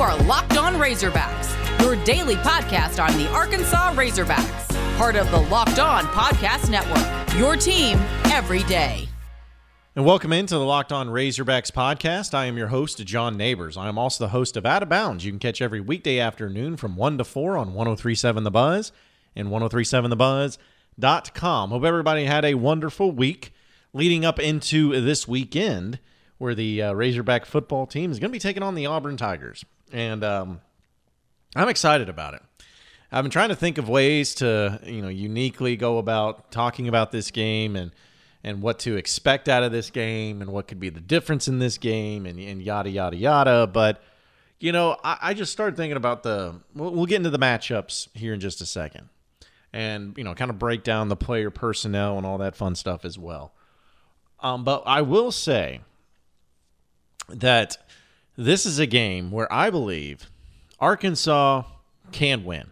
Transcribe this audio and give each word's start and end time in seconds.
are 0.00 0.16
Locked 0.22 0.56
On 0.56 0.76
Razorbacks, 0.76 1.52
your 1.82 2.02
daily 2.06 2.36
podcast 2.36 3.04
on 3.04 3.12
the 3.18 3.28
Arkansas 3.32 3.92
Razorbacks, 3.92 4.96
part 4.96 5.14
of 5.14 5.30
the 5.30 5.40
Locked 5.40 5.78
On 5.78 6.04
Podcast 6.04 6.70
Network. 6.70 7.36
Your 7.38 7.54
team 7.54 7.98
every 8.32 8.62
day. 8.62 9.06
And 9.94 10.06
welcome 10.06 10.32
into 10.32 10.54
the 10.54 10.64
Locked 10.64 10.90
On 10.90 11.08
Razorbacks 11.08 11.70
podcast. 11.70 12.32
I 12.32 12.46
am 12.46 12.56
your 12.56 12.68
host, 12.68 13.04
John 13.04 13.36
Neighbors. 13.36 13.76
I 13.76 13.88
am 13.88 13.98
also 13.98 14.24
the 14.24 14.30
host 14.30 14.56
of 14.56 14.64
Out 14.64 14.82
of 14.82 14.88
Bounds. 14.88 15.26
You 15.26 15.32
can 15.32 15.38
catch 15.38 15.60
every 15.60 15.82
weekday 15.82 16.18
afternoon 16.18 16.78
from 16.78 16.96
1 16.96 17.18
to 17.18 17.24
4 17.24 17.58
on 17.58 17.74
1037 17.74 18.44
The 18.44 18.50
Buzz 18.50 18.92
and 19.36 19.48
1037thebuzz.com. 19.48 21.70
Hope 21.70 21.84
everybody 21.84 22.24
had 22.24 22.46
a 22.46 22.54
wonderful 22.54 23.12
week 23.12 23.52
leading 23.92 24.24
up 24.24 24.40
into 24.40 24.98
this 24.98 25.28
weekend 25.28 25.98
where 26.38 26.54
the 26.54 26.80
uh, 26.80 26.94
Razorback 26.94 27.44
football 27.44 27.86
team 27.86 28.10
is 28.10 28.18
going 28.18 28.30
to 28.30 28.32
be 28.32 28.38
taking 28.38 28.62
on 28.62 28.74
the 28.74 28.86
Auburn 28.86 29.18
Tigers. 29.18 29.62
And 29.92 30.22
um, 30.24 30.60
I'm 31.56 31.68
excited 31.68 32.08
about 32.08 32.34
it. 32.34 32.42
I've 33.12 33.24
been 33.24 33.30
trying 33.30 33.48
to 33.48 33.56
think 33.56 33.78
of 33.78 33.88
ways 33.88 34.36
to, 34.36 34.80
you 34.84 35.02
know, 35.02 35.08
uniquely 35.08 35.76
go 35.76 35.98
about 35.98 36.52
talking 36.52 36.88
about 36.88 37.10
this 37.10 37.30
game 37.30 37.76
and 37.76 37.92
and 38.42 38.62
what 38.62 38.78
to 38.80 38.96
expect 38.96 39.48
out 39.48 39.62
of 39.62 39.70
this 39.70 39.90
game 39.90 40.40
and 40.40 40.50
what 40.50 40.66
could 40.66 40.80
be 40.80 40.88
the 40.88 41.00
difference 41.00 41.46
in 41.46 41.58
this 41.58 41.76
game 41.76 42.24
and, 42.24 42.38
and 42.38 42.62
yada 42.62 42.88
yada 42.88 43.16
yada. 43.16 43.66
But 43.66 44.02
you 44.60 44.72
know, 44.72 44.96
I, 45.02 45.18
I 45.20 45.34
just 45.34 45.52
started 45.52 45.76
thinking 45.76 45.96
about 45.96 46.22
the. 46.22 46.60
We'll, 46.74 46.92
we'll 46.92 47.06
get 47.06 47.16
into 47.16 47.30
the 47.30 47.38
matchups 47.38 48.08
here 48.14 48.32
in 48.34 48.40
just 48.40 48.60
a 48.60 48.66
second, 48.66 49.08
and 49.72 50.16
you 50.16 50.22
know, 50.22 50.34
kind 50.34 50.50
of 50.50 50.58
break 50.58 50.84
down 50.84 51.08
the 51.08 51.16
player 51.16 51.50
personnel 51.50 52.16
and 52.16 52.26
all 52.26 52.38
that 52.38 52.54
fun 52.54 52.74
stuff 52.74 53.04
as 53.04 53.18
well. 53.18 53.52
Um, 54.40 54.64
but 54.64 54.82
I 54.86 55.02
will 55.02 55.32
say 55.32 55.80
that 57.28 57.76
this 58.40 58.64
is 58.64 58.78
a 58.78 58.86
game 58.86 59.30
where 59.30 59.52
I 59.52 59.68
believe 59.68 60.30
Arkansas 60.78 61.64
can 62.10 62.44
win. 62.44 62.70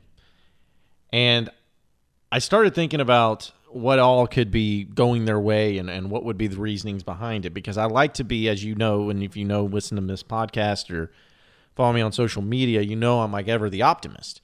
And 1.13 1.51
I 2.33 2.39
started 2.39 2.75
thinking 2.75 3.01
about 3.01 3.53
what 3.71 3.99
all 3.99 4.27
could 4.27 4.51
be 4.51 4.85
going 4.85 5.27
their 5.27 5.39
way 5.39 5.77
and, 5.77 5.91
and 5.91 6.11
what 6.11 6.25
would 6.25 6.39
be 6.39 6.47
the 6.47 6.57
reasonings 6.57 7.03
behind 7.03 7.45
it 7.45 7.51
because 7.51 7.77
I 7.77 7.85
like 7.85 8.15
to 8.15 8.25
be, 8.25 8.49
as 8.49 8.65
you 8.65 8.75
know, 8.77 9.11
and 9.11 9.23
if 9.23 9.37
you 9.37 9.45
know, 9.45 9.65
listen 9.65 9.97
to 9.97 10.07
this 10.07 10.23
podcast 10.23 10.91
or 10.91 11.13
follow 11.77 11.93
me 11.93 12.01
on 12.01 12.13
social 12.13 12.41
media, 12.41 12.81
you 12.81 12.97
know 12.97 13.21
I'm 13.21 13.33
like 13.33 13.49
ever 13.49 13.69
the 13.69 13.83
optimist. 13.83 14.41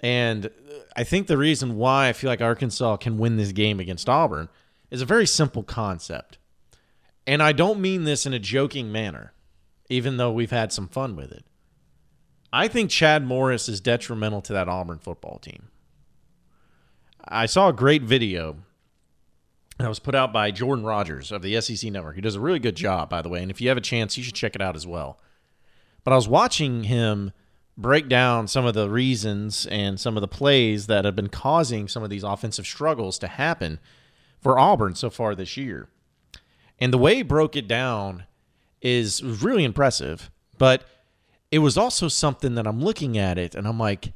And 0.00 0.50
I 0.96 1.04
think 1.04 1.28
the 1.28 1.38
reason 1.38 1.76
why 1.76 2.08
I 2.08 2.12
feel 2.12 2.28
like 2.28 2.40
Arkansas 2.40 2.96
can 2.96 3.16
win 3.16 3.36
this 3.36 3.52
game 3.52 3.78
against 3.78 4.08
Auburn 4.08 4.48
is 4.90 5.02
a 5.02 5.06
very 5.06 5.26
simple 5.26 5.62
concept. 5.62 6.38
And 7.28 7.40
I 7.40 7.52
don't 7.52 7.80
mean 7.80 8.02
this 8.02 8.26
in 8.26 8.32
a 8.32 8.40
joking 8.40 8.90
manner, 8.90 9.32
even 9.92 10.16
though 10.16 10.32
we've 10.32 10.50
had 10.50 10.72
some 10.72 10.88
fun 10.88 11.14
with 11.16 11.30
it. 11.32 11.44
I 12.52 12.68
think 12.68 12.90
Chad 12.90 13.24
Morris 13.24 13.68
is 13.68 13.80
detrimental 13.80 14.42
to 14.42 14.52
that 14.52 14.68
Auburn 14.68 14.98
football 14.98 15.38
team. 15.38 15.68
I 17.26 17.46
saw 17.46 17.68
a 17.68 17.72
great 17.72 18.02
video 18.02 18.56
that 19.78 19.88
was 19.88 19.98
put 19.98 20.14
out 20.14 20.32
by 20.32 20.50
Jordan 20.50 20.84
Rogers 20.84 21.32
of 21.32 21.42
the 21.42 21.60
SEC 21.60 21.90
Network. 21.90 22.16
He 22.16 22.20
does 22.20 22.34
a 22.34 22.40
really 22.40 22.58
good 22.58 22.74
job, 22.74 23.08
by 23.08 23.22
the 23.22 23.28
way. 23.28 23.42
And 23.42 23.50
if 23.50 23.60
you 23.60 23.68
have 23.68 23.78
a 23.78 23.82
chance, 23.82 24.16
you 24.16 24.24
should 24.24 24.34
check 24.34 24.54
it 24.54 24.62
out 24.62 24.76
as 24.76 24.86
well. 24.86 25.18
But 26.04 26.12
I 26.12 26.16
was 26.16 26.28
watching 26.28 26.84
him 26.84 27.32
break 27.76 28.08
down 28.08 28.48
some 28.48 28.66
of 28.66 28.74
the 28.74 28.90
reasons 28.90 29.66
and 29.66 29.98
some 29.98 30.16
of 30.16 30.20
the 30.20 30.28
plays 30.28 30.88
that 30.88 31.04
have 31.04 31.16
been 31.16 31.28
causing 31.28 31.88
some 31.88 32.02
of 32.02 32.10
these 32.10 32.24
offensive 32.24 32.66
struggles 32.66 33.18
to 33.20 33.28
happen 33.28 33.78
for 34.40 34.58
Auburn 34.58 34.94
so 34.94 35.08
far 35.08 35.34
this 35.34 35.56
year. 35.56 35.88
And 36.78 36.92
the 36.92 36.98
way 36.98 37.16
he 37.16 37.22
broke 37.22 37.56
it 37.56 37.68
down 37.68 38.24
is 38.82 39.22
really 39.22 39.64
impressive, 39.64 40.30
but 40.58 40.84
it 41.50 41.60
was 41.60 41.78
also 41.78 42.08
something 42.08 42.56
that 42.56 42.66
I'm 42.66 42.80
looking 42.82 43.16
at 43.16 43.38
it 43.38 43.54
and 43.54 43.66
I'm 43.66 43.78
like, 43.78 44.12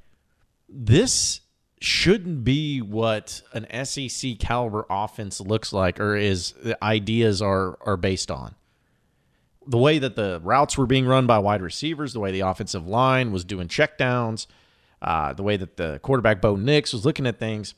this 0.68 1.40
shouldn't 1.80 2.42
be 2.42 2.80
what 2.80 3.42
an 3.52 3.84
SEC 3.84 4.38
caliber 4.38 4.86
offense 4.90 5.40
looks 5.40 5.72
like 5.72 6.00
or 6.00 6.16
is 6.16 6.52
the 6.62 6.82
ideas 6.82 7.40
are 7.40 7.78
are 7.86 7.96
based 7.96 8.30
on. 8.30 8.54
The 9.66 9.78
way 9.78 9.98
that 9.98 10.16
the 10.16 10.40
routes 10.42 10.78
were 10.78 10.86
being 10.86 11.06
run 11.06 11.26
by 11.26 11.38
wide 11.38 11.60
receivers, 11.60 12.12
the 12.12 12.20
way 12.20 12.30
the 12.30 12.40
offensive 12.40 12.86
line 12.86 13.32
was 13.32 13.44
doing 13.44 13.68
checkdowns, 13.68 14.46
uh, 15.02 15.32
the 15.32 15.42
way 15.42 15.56
that 15.56 15.76
the 15.76 16.00
quarterback 16.02 16.40
Bo 16.40 16.56
Nix 16.56 16.92
was 16.92 17.04
looking 17.04 17.26
at 17.26 17.38
things. 17.38 17.74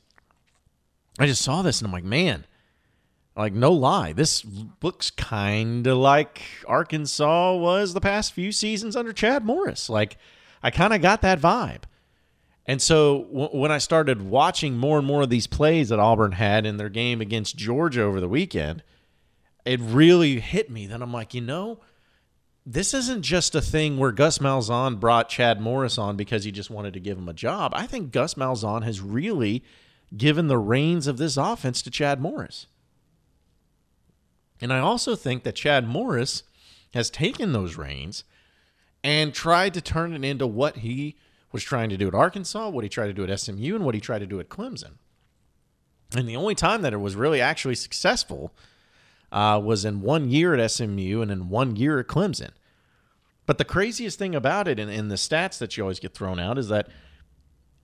I 1.17 1.25
just 1.25 1.43
saw 1.43 1.61
this 1.61 1.81
and 1.81 1.87
I'm 1.87 1.91
like, 1.91 2.03
man, 2.03 2.45
like, 3.39 3.53
no 3.53 3.71
lie, 3.71 4.13
this 4.13 4.45
looks 4.83 5.09
kind 5.11 5.87
of 5.87 5.97
like 5.97 6.41
Arkansas 6.67 7.55
was 7.55 7.93
the 7.93 8.01
past 8.01 8.33
few 8.33 8.51
seasons 8.51 8.95
under 8.95 9.13
Chad 9.13 9.45
Morris. 9.45 9.89
Like, 9.89 10.17
I 10.61 10.71
kind 10.71 10.93
of 10.93 11.01
got 11.01 11.21
that 11.21 11.39
vibe. 11.39 11.83
And 12.65 12.81
so 12.81 13.23
w- 13.23 13.49
when 13.49 13.71
I 13.71 13.77
started 13.77 14.21
watching 14.21 14.77
more 14.77 14.97
and 14.97 15.07
more 15.07 15.23
of 15.23 15.29
these 15.29 15.47
plays 15.47 15.89
that 15.89 15.99
Auburn 15.99 16.33
had 16.33 16.65
in 16.65 16.77
their 16.77 16.89
game 16.89 17.21
against 17.21 17.55
Georgia 17.55 18.03
over 18.03 18.19
the 18.19 18.27
weekend, 18.27 18.83
it 19.65 19.79
really 19.79 20.39
hit 20.39 20.69
me. 20.69 20.85
that 20.87 21.01
I'm 21.01 21.13
like, 21.13 21.33
you 21.33 21.41
know, 21.41 21.79
this 22.65 22.93
isn't 22.93 23.23
just 23.23 23.55
a 23.55 23.61
thing 23.61 23.97
where 23.97 24.11
Gus 24.11 24.39
Malzahn 24.39 24.99
brought 24.99 25.29
Chad 25.29 25.61
Morris 25.61 25.97
on 25.97 26.17
because 26.17 26.43
he 26.43 26.51
just 26.51 26.69
wanted 26.69 26.93
to 26.93 26.99
give 26.99 27.17
him 27.17 27.29
a 27.29 27.33
job. 27.33 27.71
I 27.73 27.87
think 27.87 28.11
Gus 28.11 28.33
Malzahn 28.33 28.83
has 28.83 28.99
really 29.01 29.63
given 30.15 30.47
the 30.47 30.57
reins 30.57 31.07
of 31.07 31.17
this 31.17 31.37
offense 31.37 31.81
to 31.83 31.89
Chad 31.89 32.21
Morris. 32.21 32.67
And 34.61 34.73
I 34.73 34.79
also 34.79 35.15
think 35.15 35.43
that 35.43 35.55
Chad 35.55 35.87
Morris 35.87 36.43
has 36.93 37.09
taken 37.09 37.53
those 37.53 37.77
reins 37.77 38.23
and 39.03 39.33
tried 39.33 39.73
to 39.73 39.81
turn 39.81 40.13
it 40.13 40.25
into 40.25 40.45
what 40.45 40.77
he 40.77 41.15
was 41.51 41.63
trying 41.63 41.89
to 41.89 41.97
do 41.97 42.07
at 42.07 42.15
Arkansas, 42.15 42.69
what 42.69 42.83
he 42.83 42.89
tried 42.89 43.07
to 43.07 43.13
do 43.13 43.23
at 43.23 43.39
SMU, 43.39 43.75
and 43.75 43.85
what 43.85 43.95
he 43.95 44.01
tried 44.01 44.19
to 44.19 44.27
do 44.27 44.39
at 44.39 44.49
Clemson. 44.49 44.93
And 46.15 46.27
the 46.27 46.35
only 46.35 46.55
time 46.55 46.81
that 46.81 46.93
it 46.93 46.97
was 46.97 47.15
really 47.15 47.39
actually 47.39 47.75
successful 47.75 48.53
uh, 49.31 49.61
was 49.63 49.85
in 49.85 50.01
one 50.01 50.29
year 50.29 50.55
at 50.55 50.71
SMU 50.71 51.21
and 51.21 51.31
in 51.31 51.49
one 51.49 51.75
year 51.75 51.99
at 51.99 52.07
Clemson. 52.07 52.51
But 53.45 53.57
the 53.57 53.65
craziest 53.65 54.19
thing 54.19 54.35
about 54.35 54.67
it, 54.67 54.79
and 54.79 54.91
in 54.91 55.07
the 55.07 55.15
stats 55.15 55.57
that 55.59 55.75
you 55.75 55.83
always 55.83 55.99
get 55.99 56.13
thrown 56.13 56.39
out, 56.39 56.57
is 56.57 56.67
that 56.69 56.87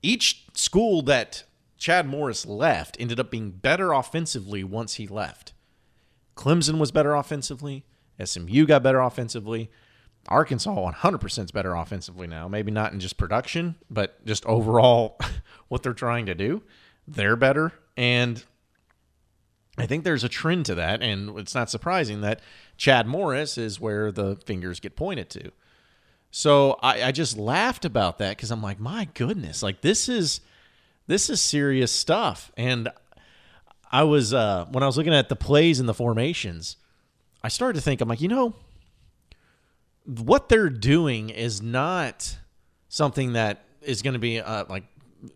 each 0.01 0.45
school 0.53 1.01
that 1.03 1.43
Chad 1.77 2.07
Morris 2.07 2.45
left 2.45 2.97
ended 2.99 3.19
up 3.19 3.31
being 3.31 3.51
better 3.51 3.91
offensively 3.91 4.63
once 4.63 4.95
he 4.95 5.07
left. 5.07 5.53
Clemson 6.35 6.77
was 6.77 6.91
better 6.91 7.13
offensively. 7.15 7.85
SMU 8.23 8.65
got 8.65 8.83
better 8.83 8.99
offensively. 8.99 9.69
Arkansas 10.27 10.73
100% 10.73 11.43
is 11.43 11.51
better 11.51 11.75
offensively 11.75 12.27
now. 12.27 12.47
Maybe 12.47 12.71
not 12.71 12.93
in 12.93 12.99
just 12.99 13.17
production, 13.17 13.75
but 13.89 14.23
just 14.25 14.45
overall 14.45 15.19
what 15.67 15.83
they're 15.83 15.93
trying 15.93 16.25
to 16.25 16.35
do. 16.35 16.63
They're 17.07 17.35
better. 17.35 17.73
And 17.95 18.43
I 19.77 19.85
think 19.85 20.03
there's 20.03 20.23
a 20.23 20.29
trend 20.29 20.65
to 20.67 20.75
that. 20.75 21.01
And 21.01 21.37
it's 21.37 21.53
not 21.53 21.69
surprising 21.69 22.21
that 22.21 22.39
Chad 22.77 23.05
Morris 23.07 23.57
is 23.57 23.79
where 23.79 24.11
the 24.11 24.37
fingers 24.45 24.79
get 24.79 24.95
pointed 24.95 25.29
to. 25.31 25.51
So 26.31 26.79
I, 26.81 27.03
I 27.03 27.11
just 27.11 27.37
laughed 27.37 27.85
about 27.85 28.17
that 28.17 28.35
because 28.35 28.51
I'm 28.51 28.61
like, 28.61 28.79
my 28.79 29.07
goodness, 29.13 29.63
like 29.63 29.81
this 29.81 30.09
is 30.09 30.41
this 31.07 31.29
is 31.29 31.39
serious 31.39 31.91
stuff. 31.91 32.51
And 32.57 32.89
I 33.91 34.03
was 34.03 34.33
uh, 34.33 34.65
when 34.71 34.83
I 34.83 34.87
was 34.87 34.97
looking 34.97 35.13
at 35.13 35.29
the 35.29 35.35
plays 35.35 35.79
and 35.79 35.87
the 35.87 35.93
formations, 35.93 36.77
I 37.43 37.47
started 37.47 37.79
to 37.79 37.81
think 37.81 38.01
I'm 38.01 38.09
like, 38.09 38.21
you 38.21 38.27
know, 38.27 38.55
what 40.05 40.49
they're 40.49 40.69
doing 40.69 41.29
is 41.29 41.61
not 41.61 42.37
something 42.89 43.33
that 43.33 43.65
is 43.81 44.01
going 44.01 44.13
to 44.13 44.19
be 44.19 44.39
uh, 44.39 44.65
like 44.69 44.85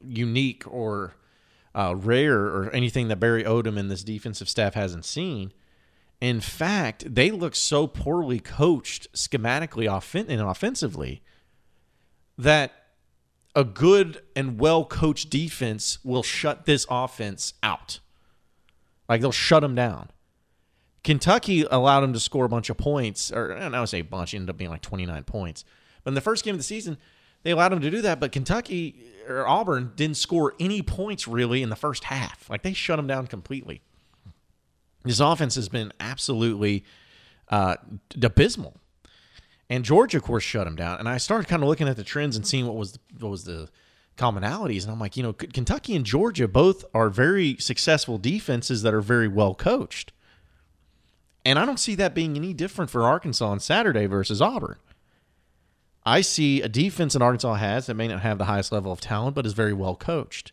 unique 0.03 0.63
or 0.67 1.15
uh, 1.75 1.95
rare 1.95 2.39
or 2.39 2.69
anything 2.71 3.07
that 3.07 3.19
Barry 3.19 3.43
Odom 3.43 3.77
and 3.77 3.89
this 3.89 4.03
defensive 4.03 4.49
staff 4.49 4.73
hasn't 4.73 5.05
seen. 5.05 5.53
In 6.21 6.41
fact, 6.41 7.15
they 7.15 7.31
look 7.31 7.55
so 7.55 7.87
poorly 7.87 8.39
coached 8.39 9.11
schematically 9.13 9.89
offen- 9.89 10.29
and 10.29 10.41
offensively 10.41 11.21
that 12.37 12.73
a 13.55 13.63
good 13.63 14.21
and 14.35 14.59
well 14.59 14.85
coached 14.85 15.29
defense 15.29 16.03
will 16.03 16.23
shut 16.23 16.65
this 16.65 16.85
offense 16.89 17.53
out. 17.63 17.99
Like 19.09 19.21
they'll 19.21 19.31
shut 19.31 19.61
them 19.61 19.75
down. 19.75 20.11
Kentucky 21.03 21.65
allowed 21.69 22.01
them 22.01 22.13
to 22.13 22.19
score 22.19 22.45
a 22.45 22.49
bunch 22.49 22.69
of 22.69 22.77
points, 22.77 23.31
or 23.31 23.53
I 23.55 23.69
don't 23.69 23.87
say 23.87 23.99
a 23.99 24.03
bunch, 24.03 24.33
ended 24.33 24.49
up 24.49 24.57
being 24.57 24.69
like 24.69 24.81
29 24.81 25.23
points. 25.23 25.65
But 26.03 26.11
in 26.11 26.15
the 26.15 26.21
first 26.21 26.45
game 26.45 26.53
of 26.53 26.59
the 26.59 26.63
season, 26.63 26.97
they 27.43 27.51
allowed 27.51 27.69
them 27.69 27.81
to 27.81 27.89
do 27.89 28.01
that. 28.01 28.19
But 28.19 28.31
Kentucky 28.31 28.95
or 29.27 29.47
Auburn 29.47 29.93
didn't 29.95 30.17
score 30.17 30.53
any 30.59 30.81
points 30.81 31.27
really 31.27 31.63
in 31.63 31.69
the 31.69 31.75
first 31.75 32.05
half. 32.05 32.49
Like 32.49 32.63
they 32.63 32.73
shut 32.73 32.97
them 32.97 33.07
down 33.07 33.27
completely. 33.27 33.81
This 35.03 35.19
offense 35.19 35.55
has 35.55 35.69
been 35.69 35.93
absolutely 35.99 36.83
uh, 37.47 37.77
abysmal. 38.21 38.75
And 39.69 39.85
Georgia, 39.85 40.17
of 40.17 40.23
course, 40.23 40.43
shut 40.43 40.65
them 40.65 40.75
down. 40.75 40.99
And 40.99 41.07
I 41.07 41.17
started 41.17 41.47
kind 41.47 41.63
of 41.63 41.69
looking 41.69 41.87
at 41.87 41.95
the 41.95 42.03
trends 42.03 42.35
and 42.35 42.45
seeing 42.45 42.65
what 42.65 42.75
was 42.75 42.99
what 43.19 43.29
was 43.29 43.45
the 43.45 43.69
commonalities. 44.19 44.83
And 44.83 44.91
I'm 44.91 44.99
like, 44.99 45.17
you 45.17 45.23
know, 45.23 45.33
Kentucky 45.33 45.95
and 45.95 46.05
Georgia 46.05 46.47
both 46.47 46.85
are 46.93 47.09
very 47.09 47.57
successful 47.57 48.17
defenses 48.17 48.83
that 48.83 48.93
are 48.93 49.01
very 49.01 49.27
well 49.27 49.55
coached. 49.55 50.11
And 51.45 51.57
I 51.57 51.65
don't 51.65 51.79
see 51.79 51.95
that 51.95 52.13
being 52.13 52.35
any 52.35 52.53
different 52.53 52.91
for 52.91 53.03
Arkansas 53.03 53.47
on 53.47 53.59
Saturday 53.59 54.05
versus 54.05 54.41
Auburn. 54.41 54.77
I 56.05 56.21
see 56.21 56.61
a 56.61 56.69
defense 56.69 57.13
that 57.13 57.21
Arkansas 57.21 57.55
has 57.55 57.85
that 57.85 57.95
may 57.95 58.07
not 58.07 58.21
have 58.21 58.37
the 58.37 58.45
highest 58.45 58.71
level 58.71 58.91
of 58.91 59.01
talent, 59.01 59.35
but 59.35 59.45
is 59.45 59.53
very 59.53 59.73
well 59.73 59.95
coached. 59.95 60.51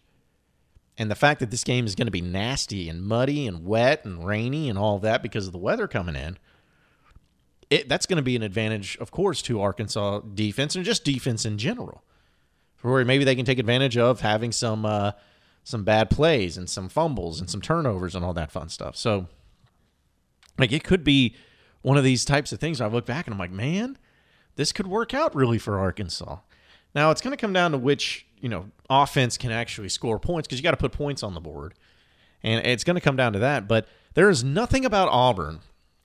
And 0.99 1.11
the 1.11 1.15
fact 1.15 1.41
that 1.41 1.51
this 1.51 1.65
game 1.65 1.87
is 1.87 1.95
going 1.95 2.07
to 2.07 2.13
be 2.13 2.23
nasty 2.23 2.89
and 2.89 3.03
muddy 3.03 3.47
and 3.47 3.67
wet 3.67 4.05
and 4.05 4.27
rainy 4.27 4.71
and 4.71 4.79
all 4.79 4.99
that 5.01 5.23
because 5.23 5.47
of 5.47 5.53
the 5.53 5.59
weather 5.59 5.87
coming 5.87 6.17
in, 6.17 6.39
it, 7.69 7.89
that's 7.89 8.07
going 8.07 8.17
to 8.17 8.23
be 8.23 8.37
an 8.37 8.43
advantage, 8.43 8.97
of 8.99 9.11
course, 9.11 9.43
to 9.43 9.61
Arkansas 9.61 10.21
defense 10.35 10.77
and 10.77 10.85
just 10.85 11.05
defense 11.05 11.45
in 11.45 11.59
general. 11.59 12.03
Where 12.83 13.05
maybe 13.05 13.25
they 13.25 13.35
can 13.35 13.45
take 13.45 13.59
advantage 13.59 13.97
of 13.97 14.21
having 14.21 14.53
some 14.53 14.85
uh, 14.85 15.13
some 15.65 15.83
bad 15.83 16.11
plays 16.11 16.57
and 16.57 16.71
some 16.71 16.89
fumbles 16.89 17.41
and 17.41 17.51
some 17.51 17.61
turnovers 17.61 18.15
and 18.15 18.25
all 18.25 18.35
that 18.35 18.53
fun 18.53 18.69
stuff. 18.69 18.97
So, 18.97 19.27
like, 20.59 20.73
it 20.73 20.85
could 20.85 21.03
be 21.03 21.35
one 21.83 21.97
of 21.97 22.05
these 22.05 22.25
types 22.25 22.53
of 22.53 22.61
things. 22.61 22.81
I 22.81 22.87
look 22.87 23.07
back 23.07 23.27
and 23.27 23.35
I'm 23.35 23.39
like, 23.39 23.51
man, 23.51 23.99
this 24.57 24.73
could 24.73 24.87
work 24.87 25.15
out 25.15 25.35
really 25.35 25.59
for 25.59 25.79
Arkansas. 25.79 26.39
Now 26.95 27.11
it's 27.11 27.21
going 27.21 27.33
to 27.33 27.41
come 27.41 27.53
down 27.53 27.73
to 27.73 27.79
which 27.79 28.27
you 28.41 28.49
know 28.49 28.71
offense 28.89 29.37
can 29.37 29.53
actually 29.53 29.91
score 29.91 30.19
points 30.19 30.49
because 30.49 30.59
you 30.59 30.63
got 30.63 30.71
to 30.73 30.77
put 30.79 30.93
points 30.93 31.23
on 31.23 31.35
the 31.35 31.41
board, 31.41 31.75
and 32.43 32.67
it's 32.67 32.85
going 32.85 32.95
to 32.95 33.01
come 33.01 33.17
down 33.17 33.35
to 33.35 33.39
that. 33.39 33.69
But 33.69 33.87
there 34.15 34.31
is 34.31 34.43
nothing 34.43 34.85
about 34.85 35.09
Auburn, 35.11 35.61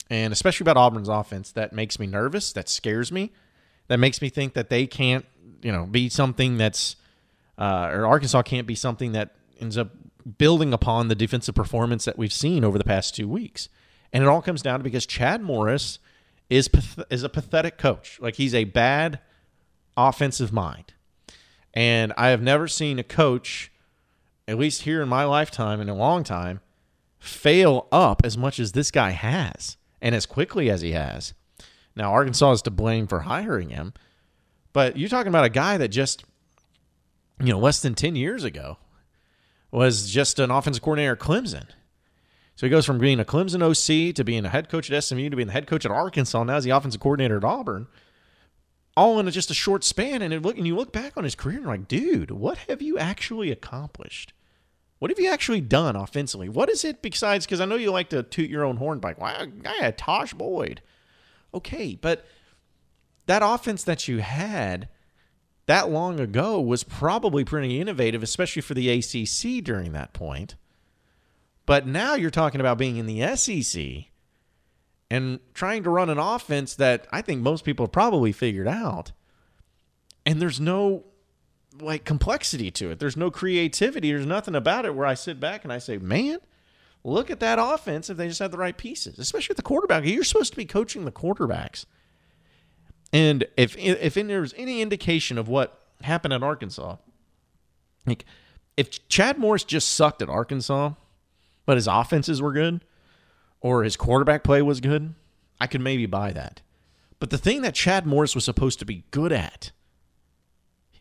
and 0.10 0.34
especially 0.34 0.66
about 0.66 0.76
Auburn's 0.76 1.08
offense, 1.08 1.52
that 1.54 1.72
makes 1.72 1.98
me 1.98 2.08
nervous. 2.08 2.52
That 2.52 2.68
scares 2.68 3.10
me. 3.10 3.32
That 3.88 3.98
makes 3.98 4.22
me 4.22 4.30
think 4.30 4.54
that 4.54 4.70
they 4.70 4.86
can't 4.86 5.26
you 5.62 5.72
know 5.72 5.86
be 5.86 6.10
something 6.10 6.58
that's 6.58 6.96
uh, 7.58 7.90
or 7.92 8.08
Arkansas 8.08 8.42
can't 8.44 8.68
be 8.68 8.76
something 8.76 9.12
that 9.12 9.36
ends 9.60 9.78
up 9.78 9.92
building 10.38 10.74
upon 10.74 11.08
the 11.08 11.16
defensive 11.16 11.56
performance 11.56 12.06
that 12.06 12.18
we've 12.18 12.34
seen 12.34 12.64
over 12.64 12.78
the 12.78 12.84
past 12.84 13.16
two 13.16 13.28
weeks. 13.28 13.70
And 14.14 14.24
it 14.24 14.28
all 14.28 14.42
comes 14.42 14.62
down 14.62 14.80
to 14.80 14.84
because 14.84 15.06
Chad 15.06 15.42
Morris 15.42 16.00
is 16.50 16.70
is 17.10 17.24
a 17.24 17.30
pathetic 17.30 17.78
coach. 17.78 18.20
Like 18.22 18.36
he's 18.36 18.54
a 18.54 18.66
bad 18.66 19.20
offensive 19.96 20.52
mind. 20.52 20.94
And 21.74 22.12
I 22.18 22.30
have 22.30 22.42
never 22.42 22.68
seen 22.68 23.00
a 23.00 23.04
coach, 23.04 23.72
at 24.48 24.58
least 24.58 24.82
here 24.82 25.02
in 25.02 25.08
my 25.08 25.24
lifetime 25.24 25.80
in 25.80 25.88
a 25.88 25.96
long 25.96 26.24
time, 26.24 26.60
fail 27.18 27.88
up 27.92 28.22
as 28.26 28.38
much 28.38 28.60
as 28.60 28.74
this 28.74 28.92
guy 28.92 29.12
has 29.12 29.78
and 30.02 30.14
as 30.14 30.26
quickly 30.26 30.70
as 30.70 30.82
he 30.82 30.92
has. 30.92 31.34
Now 31.96 32.12
Arkansas 32.12 32.52
is 32.52 32.62
to 32.64 32.72
blame 32.72 33.08
for 33.08 33.22
hiring 33.22 33.70
him, 33.70 33.94
but 34.74 34.98
you're 34.98 35.10
talking 35.10 35.30
about 35.30 35.46
a 35.46 35.50
guy 35.50 35.78
that 35.78 35.90
just 35.90 36.24
you 37.44 37.52
know, 37.52 37.60
less 37.60 37.82
than 37.82 37.96
10 37.96 38.16
years 38.16 38.44
ago 38.44 38.78
was 39.72 40.10
just 40.10 40.40
an 40.40 40.52
offensive 40.52 40.84
coordinator 40.84 41.14
at 41.14 41.20
Clemson. 41.20 41.66
So 42.56 42.68
he 42.68 42.70
goes 42.70 42.86
from 42.86 43.00
being 43.00 43.20
a 43.20 43.26
Clemson 43.26 43.64
OC 43.64 44.14
to 44.16 44.24
being 44.24 44.46
a 44.46 44.50
head 44.50 44.70
coach 44.70 44.92
at 44.92 45.04
SMU 45.04 45.30
to 45.30 45.36
being 45.36 45.48
the 45.48 45.54
head 45.54 45.68
coach 45.68 45.86
at 45.86 45.92
Arkansas. 45.92 46.44
Now 46.44 46.56
he's 46.56 46.66
the 46.66 46.72
offensive 46.72 47.02
coordinator 47.02 47.38
at 47.38 47.44
Auburn. 47.44 47.88
All 48.96 49.20
in 49.20 49.30
just 49.32 49.50
a 49.50 49.56
short 49.56 49.84
span. 49.84 50.22
And, 50.22 50.44
look, 50.44 50.58
and 50.58 50.68
you 50.68 50.76
look 50.76 50.92
back 50.92 51.18
on 51.18 51.24
his 51.24 51.34
career 51.34 51.58
and 51.58 51.64
you're 51.64 51.74
like, 51.74 51.88
dude, 51.88 52.32
what 52.32 52.58
have 52.70 52.82
you 52.82 52.98
actually 52.98 53.50
accomplished? 53.50 54.34
What 55.00 55.10
have 55.10 55.20
you 55.20 55.32
actually 55.32 55.62
done 55.62 55.96
offensively? 55.96 56.50
What 56.50 56.70
is 56.70 56.84
it 56.84 57.02
besides? 57.02 57.46
Because 57.46 57.62
I 57.62 57.66
know 57.66 57.76
you 57.76 57.92
like 57.92 58.10
to 58.10 58.22
toot 58.22 58.50
your 58.50 58.66
own 58.66 58.78
horn 58.78 59.00
by, 59.00 59.14
wow, 59.14 59.48
I 59.66 59.78
had 59.80 59.98
Tajh 59.98 60.38
Boyd. 60.38 60.82
Okay, 61.54 61.98
but 62.00 62.26
that 63.26 63.42
offense 63.44 63.84
that 63.84 64.08
you 64.08 64.20
had 64.20 64.90
that 65.68 65.90
long 65.90 66.20
ago 66.20 66.60
was 66.60 66.84
probably 66.84 67.46
pretty 67.46 67.80
innovative, 67.80 68.24
especially 68.24 68.62
for 68.62 68.74
the 68.74 68.90
ACC 68.90 69.64
during 69.64 69.94
that 69.94 70.14
point. 70.14 70.56
But 71.66 71.88
now 71.88 72.16
you're 72.16 72.30
talking 72.30 72.60
about 72.60 72.78
being 72.78 72.98
in 72.98 73.06
the 73.06 73.36
SEC 73.36 74.12
and 75.10 75.40
trying 75.54 75.84
to 75.84 75.90
run 75.90 76.10
an 76.10 76.18
offense 76.18 76.76
that 76.76 77.08
I 77.12 77.22
think 77.22 77.42
most 77.42 77.64
people 77.64 77.86
have 77.86 77.92
probably 77.92 78.32
figured 78.32 78.68
out. 78.68 79.12
And 80.26 80.42
there's 80.42 80.60
no 80.60 81.06
like 81.80 82.04
complexity 82.04 82.72
to 82.72 82.92
it. 82.92 83.00
There's 83.00 83.18
no 83.18 83.32
creativity. 83.32 84.12
There's 84.12 84.26
nothing 84.26 84.56
about 84.56 84.86
it 84.86 84.96
where 84.96 85.06
I 85.06 85.14
sit 85.14 85.40
back 85.40 85.64
and 85.64 85.72
I 85.72 85.78
say, 85.78 85.98
"Man, 85.98 86.40
look 87.04 87.32
at 87.32 87.40
that 87.40 87.60
offense 87.60 88.10
if 88.10 88.18
they 88.18 88.28
just 88.28 88.40
had 88.40 88.52
the 88.52 88.58
right 88.58 88.78
pieces." 88.78 89.18
Especially 89.20 89.54
with 89.54 89.58
the 89.58 89.64
quarterback. 89.64 90.06
You're 90.06 90.24
supposed 90.24 90.52
to 90.52 90.58
be 90.58 90.66
coaching 90.66 91.06
the 91.06 91.12
quarterbacks. 91.12 91.86
And 93.14 93.46
if 93.58 93.78
if 93.78 94.14
there's 94.14 94.54
any 94.56 94.82
indication 94.82 95.38
of 95.38 95.48
what 95.48 95.80
happened 96.02 96.34
at 96.34 96.44
Arkansas, 96.44 96.98
like 98.06 98.26
if 98.78 99.08
Chad 99.10 99.38
Morris 99.38 99.64
just 99.64 99.90
sucked 99.90 100.22
at 100.22 100.30
Arkansas, 100.30 100.94
but 101.66 101.78
his 101.78 101.88
offenses 101.88 102.42
were 102.42 102.54
good 102.54 102.84
or 103.60 103.84
his 103.84 103.98
quarterback 103.98 104.44
play 104.44 104.62
was 104.62 104.80
good, 104.80 105.14
I 105.60 105.68
could 105.68 105.82
maybe 105.82 106.06
buy 106.06 106.32
that. 106.32 106.62
But 107.20 107.30
the 107.30 107.38
thing 107.38 107.62
that 107.62 107.76
Chad 107.76 108.06
Morris 108.08 108.34
was 108.34 108.46
supposed 108.46 108.80
to 108.80 108.86
be 108.86 109.04
good 109.12 109.32
at, 109.32 109.72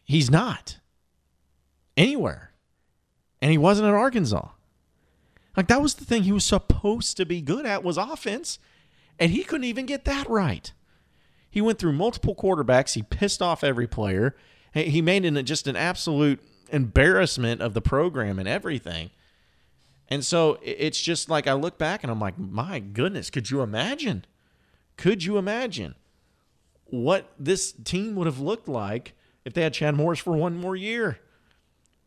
he's 0.05 0.31
not 0.31 0.79
anywhere. 1.97 2.53
And 3.41 3.51
he 3.51 3.57
wasn't 3.57 3.89
at 3.89 3.95
Arkansas. 3.95 4.49
Like 5.57 5.69
that 5.69 5.81
was 5.81 5.95
the 5.95 6.05
thing 6.05 6.25
he 6.25 6.33
was 6.33 6.45
supposed 6.45 7.17
to 7.17 7.25
be 7.25 7.41
good 7.41 7.65
at 7.65 7.83
was 7.83 7.97
offense, 7.97 8.59
and 9.19 9.33
he 9.33 9.45
couldn't 9.45 9.65
even 9.65 9.87
get 9.87 10.05
that 10.05 10.29
right. 10.29 10.73
He 11.51 11.61
went 11.61 11.79
through 11.79 11.93
multiple 11.93 12.35
quarterbacks. 12.35 12.95
He 12.95 13.03
pissed 13.03 13.43
off 13.43 13.65
every 13.65 13.87
player. 13.87 14.37
He 14.73 15.03
made 15.03 15.25
it 15.25 15.43
just 15.43 15.67
an 15.67 15.77
absolute 15.77 16.41
embarrassment 16.71 17.61
of 17.61 17.75
the 17.75 17.81
program 17.81 18.39
and 18.39 18.47
everything. 18.47 19.11
And 20.09 20.25
so 20.25 20.59
it's 20.63 21.01
just 21.01 21.29
like 21.29 21.47
I 21.47 21.53
look 21.53 21.79
back 21.79 22.03
and 22.03 22.11
I'm 22.11 22.21
like, 22.21 22.39
my 22.39 22.79
goodness, 22.79 23.31
could 23.31 23.51
you 23.51 23.63
imagine? 23.63 24.25
Could 24.97 25.25
you 25.25 25.39
imagine 25.39 25.95
what 26.87 27.33
this 27.39 27.73
team 27.73 28.17
would 28.17 28.27
have 28.27 28.41
looked 28.41 28.69
like 28.69 29.15
if 29.45 29.55
they 29.55 29.63
had 29.63 29.75
Chad 29.75 29.95
Morris 29.95 30.19
for 30.19 30.37
one 30.37 30.57
more 30.57 30.77
year? 30.77 31.19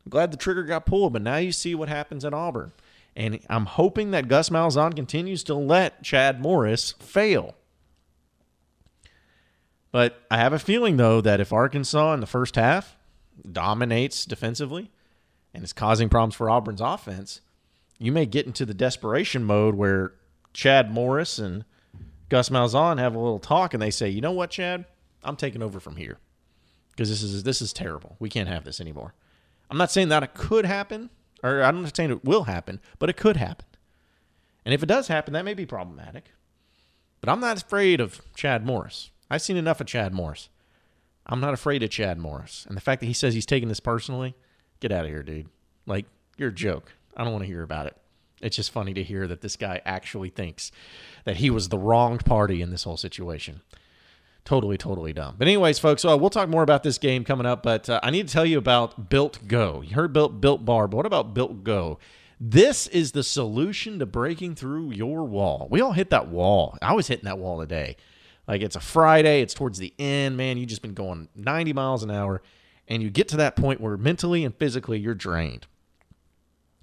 I'm 0.05 0.09
glad 0.09 0.31
the 0.31 0.37
trigger 0.37 0.63
got 0.63 0.85
pulled, 0.85 1.13
but 1.13 1.21
now 1.21 1.37
you 1.37 1.51
see 1.51 1.75
what 1.75 1.89
happens 1.89 2.25
at 2.25 2.33
Auburn. 2.33 2.73
And 3.15 3.39
I'm 3.49 3.65
hoping 3.65 4.11
that 4.11 4.27
Gus 4.27 4.49
Malzahn 4.49 4.95
continues 4.95 5.43
to 5.45 5.53
let 5.53 6.03
Chad 6.03 6.41
Morris 6.41 6.93
fail. 6.99 7.55
But 9.93 10.21
I 10.29 10.35
have 10.35 10.51
a 10.51 10.59
feeling, 10.59 10.97
though, 10.97 11.21
that 11.21 11.39
if 11.39 11.53
Arkansas 11.53 12.13
in 12.13 12.19
the 12.19 12.25
first 12.25 12.55
half 12.55 12.97
dominates 13.49 14.25
defensively 14.25 14.91
and 15.53 15.63
is 15.63 15.71
causing 15.71 16.09
problems 16.09 16.35
for 16.35 16.49
Auburn's 16.49 16.81
offense– 16.81 17.39
you 18.03 18.11
may 18.11 18.25
get 18.25 18.45
into 18.45 18.65
the 18.65 18.73
desperation 18.73 19.45
mode 19.45 19.75
where 19.75 20.11
Chad 20.51 20.91
Morris 20.91 21.39
and 21.39 21.63
Gus 22.27 22.49
Malzahn 22.49 22.99
have 22.99 23.15
a 23.15 23.19
little 23.19 23.39
talk 23.39 23.73
and 23.73 23.81
they 23.81 23.91
say, 23.91 24.09
"You 24.09 24.19
know 24.19 24.33
what, 24.33 24.49
Chad? 24.49 24.83
I'm 25.23 25.37
taking 25.37 25.61
over 25.61 25.79
from 25.79 25.95
here 25.95 26.17
because 26.91 27.09
this 27.09 27.23
is 27.23 27.43
this 27.43 27.61
is 27.61 27.71
terrible. 27.71 28.17
We 28.19 28.29
can't 28.29 28.49
have 28.49 28.65
this 28.65 28.81
anymore." 28.81 29.13
I'm 29.69 29.77
not 29.77 29.89
saying 29.89 30.09
that 30.09 30.21
it 30.21 30.33
could 30.33 30.65
happen, 30.65 31.11
or 31.41 31.63
I'm 31.63 31.81
not 31.81 31.95
saying 31.95 32.11
it 32.11 32.25
will 32.25 32.43
happen, 32.43 32.81
but 32.99 33.09
it 33.09 33.15
could 33.15 33.37
happen. 33.37 33.65
And 34.65 34.73
if 34.73 34.83
it 34.83 34.87
does 34.87 35.07
happen, 35.07 35.33
that 35.33 35.45
may 35.45 35.53
be 35.53 35.65
problematic. 35.65 36.31
But 37.21 37.29
I'm 37.29 37.39
not 37.39 37.61
afraid 37.61 38.01
of 38.01 38.21
Chad 38.35 38.65
Morris. 38.65 39.11
I've 39.33 39.41
seen 39.41 39.57
enough 39.57 39.81
of 39.81 39.87
Chad 39.87 40.13
Morris. 40.13 40.49
I'm 41.25 41.39
not 41.39 41.55
afraid 41.55 41.81
of 41.81 41.89
Chad 41.89 42.19
Morris. 42.19 42.65
And 42.67 42.77
the 42.77 42.81
fact 42.81 42.99
that 42.99 43.07
he 43.07 43.13
says 43.13 43.33
he's 43.33 43.47
taking 43.47 43.67
this 43.67 43.79
personally, 43.79 44.35
get 44.79 44.91
out 44.91 45.05
of 45.05 45.09
here, 45.09 45.23
dude. 45.23 45.47
Like, 45.87 46.05
you're 46.37 46.49
a 46.49 46.53
joke. 46.53 46.93
I 47.17 47.23
don't 47.23 47.33
want 47.33 47.43
to 47.43 47.47
hear 47.47 47.63
about 47.63 47.87
it. 47.87 47.97
It's 48.43 48.55
just 48.55 48.71
funny 48.71 48.93
to 48.93 49.01
hear 49.01 49.27
that 49.27 49.41
this 49.41 49.55
guy 49.55 49.81
actually 49.85 50.29
thinks 50.29 50.71
that 51.25 51.37
he 51.37 51.49
was 51.49 51.69
the 51.69 51.79
wronged 51.79 52.25
party 52.25 52.61
in 52.61 52.69
this 52.69 52.83
whole 52.83 52.97
situation. 52.97 53.61
Totally, 54.45 54.77
totally 54.77 55.13
dumb. 55.13 55.33
But 55.39 55.47
anyways, 55.47 55.79
folks, 55.79 56.05
uh, 56.05 56.15
we'll 56.15 56.29
talk 56.29 56.49
more 56.49 56.61
about 56.61 56.83
this 56.83 56.99
game 56.99 57.23
coming 57.23 57.47
up. 57.47 57.63
But 57.63 57.89
uh, 57.89 58.01
I 58.03 58.11
need 58.11 58.27
to 58.27 58.33
tell 58.33 58.45
you 58.45 58.59
about 58.59 59.09
Built 59.09 59.47
Go. 59.47 59.81
You 59.81 59.95
heard 59.95 60.13
Built 60.13 60.41
Built 60.41 60.63
Bar, 60.63 60.87
but 60.87 60.97
what 60.97 61.05
about 61.07 61.33
Built 61.33 61.63
Go? 61.63 61.97
This 62.39 62.85
is 62.87 63.13
the 63.13 63.23
solution 63.23 63.97
to 63.97 64.05
breaking 64.05 64.53
through 64.53 64.91
your 64.91 65.23
wall. 65.23 65.67
We 65.71 65.81
all 65.81 65.93
hit 65.93 66.11
that 66.11 66.27
wall. 66.27 66.77
I 66.83 66.93
was 66.93 67.07
hitting 67.07 67.25
that 67.25 67.39
wall 67.39 67.59
today. 67.59 67.95
Like 68.47 68.61
it's 68.61 68.75
a 68.75 68.81
Friday, 68.81 69.41
it's 69.41 69.53
towards 69.53 69.77
the 69.79 69.93
end, 69.97 70.37
man. 70.37 70.57
You 70.57 70.65
just 70.65 70.81
been 70.81 70.93
going 70.93 71.29
90 71.35 71.73
miles 71.73 72.03
an 72.03 72.11
hour, 72.11 72.41
and 72.87 73.01
you 73.01 73.09
get 73.09 73.27
to 73.29 73.37
that 73.37 73.55
point 73.55 73.79
where 73.79 73.97
mentally 73.97 74.43
and 74.43 74.55
physically 74.55 74.99
you're 74.99 75.15
drained 75.15 75.67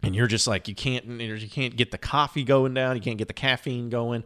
and 0.02 0.14
you're 0.14 0.26
just 0.26 0.46
like 0.46 0.68
you 0.68 0.74
can't 0.74 1.04
you 1.04 1.48
can't 1.48 1.76
get 1.76 1.90
the 1.90 1.98
coffee 1.98 2.44
going 2.44 2.74
down, 2.74 2.96
you 2.96 3.02
can't 3.02 3.18
get 3.18 3.28
the 3.28 3.34
caffeine 3.34 3.90
going. 3.90 4.24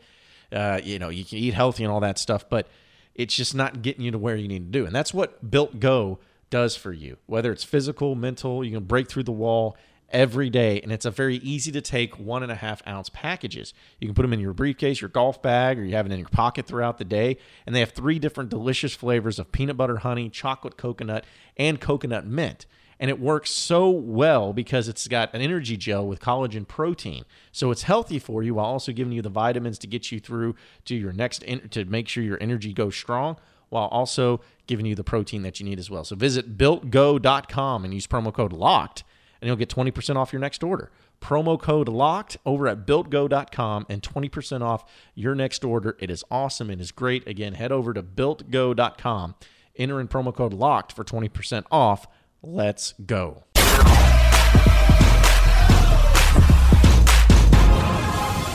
Uh, 0.52 0.80
you 0.82 0.98
know, 0.98 1.08
you 1.08 1.24
can 1.24 1.38
eat 1.38 1.54
healthy 1.54 1.82
and 1.82 1.92
all 1.92 2.00
that 2.00 2.18
stuff, 2.18 2.48
but 2.48 2.68
it's 3.14 3.34
just 3.34 3.54
not 3.54 3.82
getting 3.82 4.04
you 4.04 4.10
to 4.10 4.18
where 4.18 4.36
you 4.36 4.46
need 4.46 4.72
to 4.72 4.78
do. 4.78 4.86
And 4.86 4.94
that's 4.94 5.12
what 5.12 5.50
Built 5.50 5.80
Go 5.80 6.20
does 6.50 6.76
for 6.76 6.92
you. 6.92 7.16
Whether 7.26 7.50
it's 7.50 7.64
physical, 7.64 8.14
mental, 8.14 8.64
you 8.64 8.72
can 8.72 8.84
break 8.84 9.08
through 9.08 9.24
the 9.24 9.32
wall 9.32 9.76
every 10.10 10.50
day, 10.50 10.80
and 10.80 10.92
it's 10.92 11.04
a 11.04 11.10
very 11.10 11.36
easy 11.36 11.72
to 11.72 11.80
take 11.80 12.18
one 12.18 12.42
and 12.42 12.52
a 12.52 12.56
half 12.56 12.86
ounce 12.86 13.08
packages. 13.08 13.74
You 14.00 14.08
can 14.08 14.14
put 14.14 14.22
them 14.22 14.32
in 14.32 14.40
your 14.40 14.52
briefcase, 14.52 15.00
your 15.00 15.10
golf 15.10 15.42
bag, 15.42 15.78
or 15.78 15.84
you 15.84 15.94
have 15.96 16.06
it 16.06 16.12
in 16.12 16.18
your 16.18 16.28
pocket 16.28 16.66
throughout 16.66 16.98
the 16.98 17.04
day. 17.04 17.36
And 17.66 17.74
they 17.74 17.80
have 17.80 17.90
three 17.90 18.18
different 18.18 18.50
delicious 18.50 18.94
flavors 18.94 19.38
of 19.38 19.52
peanut 19.52 19.76
butter 19.76 19.98
honey, 19.98 20.28
chocolate 20.28 20.76
coconut, 20.76 21.24
and 21.56 21.80
coconut 21.80 22.26
mint 22.26 22.66
and 22.98 23.10
it 23.10 23.20
works 23.20 23.50
so 23.50 23.90
well 23.90 24.52
because 24.52 24.88
it's 24.88 25.08
got 25.08 25.34
an 25.34 25.40
energy 25.40 25.76
gel 25.76 26.06
with 26.06 26.20
collagen 26.20 26.66
protein. 26.66 27.24
So 27.52 27.70
it's 27.70 27.82
healthy 27.82 28.18
for 28.18 28.42
you 28.42 28.54
while 28.54 28.66
also 28.66 28.92
giving 28.92 29.12
you 29.12 29.22
the 29.22 29.28
vitamins 29.28 29.78
to 29.80 29.86
get 29.86 30.12
you 30.12 30.20
through 30.20 30.54
to 30.86 30.94
your 30.94 31.12
next 31.12 31.44
to 31.70 31.84
make 31.84 32.08
sure 32.08 32.22
your 32.22 32.38
energy 32.40 32.72
goes 32.72 32.94
strong 32.96 33.36
while 33.68 33.88
also 33.88 34.40
giving 34.66 34.86
you 34.86 34.94
the 34.94 35.04
protein 35.04 35.42
that 35.42 35.60
you 35.60 35.66
need 35.66 35.78
as 35.78 35.90
well. 35.90 36.04
So 36.04 36.16
visit 36.16 36.56
builtgo.com 36.56 37.84
and 37.84 37.92
use 37.92 38.06
promo 38.06 38.32
code 38.32 38.52
LOCKED, 38.52 39.02
and 39.44 39.48
you'll 39.48 39.56
get 39.56 39.68
20% 39.68 40.16
off 40.16 40.32
your 40.32 40.40
next 40.40 40.64
order. 40.64 40.90
Promo 41.20 41.60
code 41.60 41.86
LOCKED 41.86 42.38
over 42.46 42.66
at 42.66 42.86
builtgo.com 42.86 43.84
and 43.90 44.00
20% 44.00 44.62
off 44.62 44.90
your 45.14 45.34
next 45.34 45.62
order. 45.64 45.98
It 46.00 46.08
is 46.08 46.24
awesome. 46.30 46.70
It 46.70 46.80
is 46.80 46.90
great. 46.92 47.28
Again, 47.28 47.52
head 47.52 47.70
over 47.70 47.92
to 47.92 48.02
builtgo.com, 48.02 49.34
enter 49.76 50.00
in 50.00 50.08
promo 50.08 50.34
code 50.34 50.54
LOCKED 50.54 50.92
for 50.92 51.04
20% 51.04 51.64
off. 51.70 52.06
Let's 52.42 52.94
go. 53.04 53.44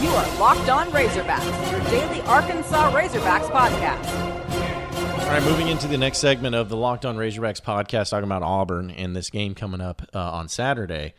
You 0.01 0.09
are 0.09 0.39
Locked 0.39 0.69
On 0.69 0.89
Razorbacks, 0.91 1.71
your 1.71 1.81
daily 1.91 2.21
Arkansas 2.21 2.91
Razorbacks 2.91 3.51
podcast. 3.51 4.28
All 5.29 5.35
right, 5.35 5.43
moving 5.43 5.67
into 5.67 5.87
the 5.87 5.97
next 5.97 6.17
segment 6.17 6.55
of 6.55 6.69
the 6.69 6.75
Locked 6.75 7.05
On 7.05 7.15
Razorbacks 7.15 7.61
podcast, 7.61 8.09
talking 8.09 8.23
about 8.23 8.41
Auburn 8.41 8.89
and 8.89 9.15
this 9.15 9.29
game 9.29 9.53
coming 9.53 9.79
up 9.79 10.01
uh, 10.13 10.19
on 10.19 10.49
Saturday. 10.49 11.13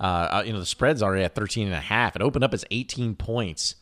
Uh, 0.00 0.42
you 0.44 0.52
know, 0.52 0.58
the 0.58 0.66
spread's 0.66 1.02
already 1.02 1.22
at 1.22 1.34
13 1.34 1.68
and 1.68 1.74
a 1.76 1.80
half. 1.80 2.16
It 2.16 2.20
opened 2.20 2.44
up 2.44 2.52
as 2.52 2.64
18 2.70 3.14
points 3.14 3.76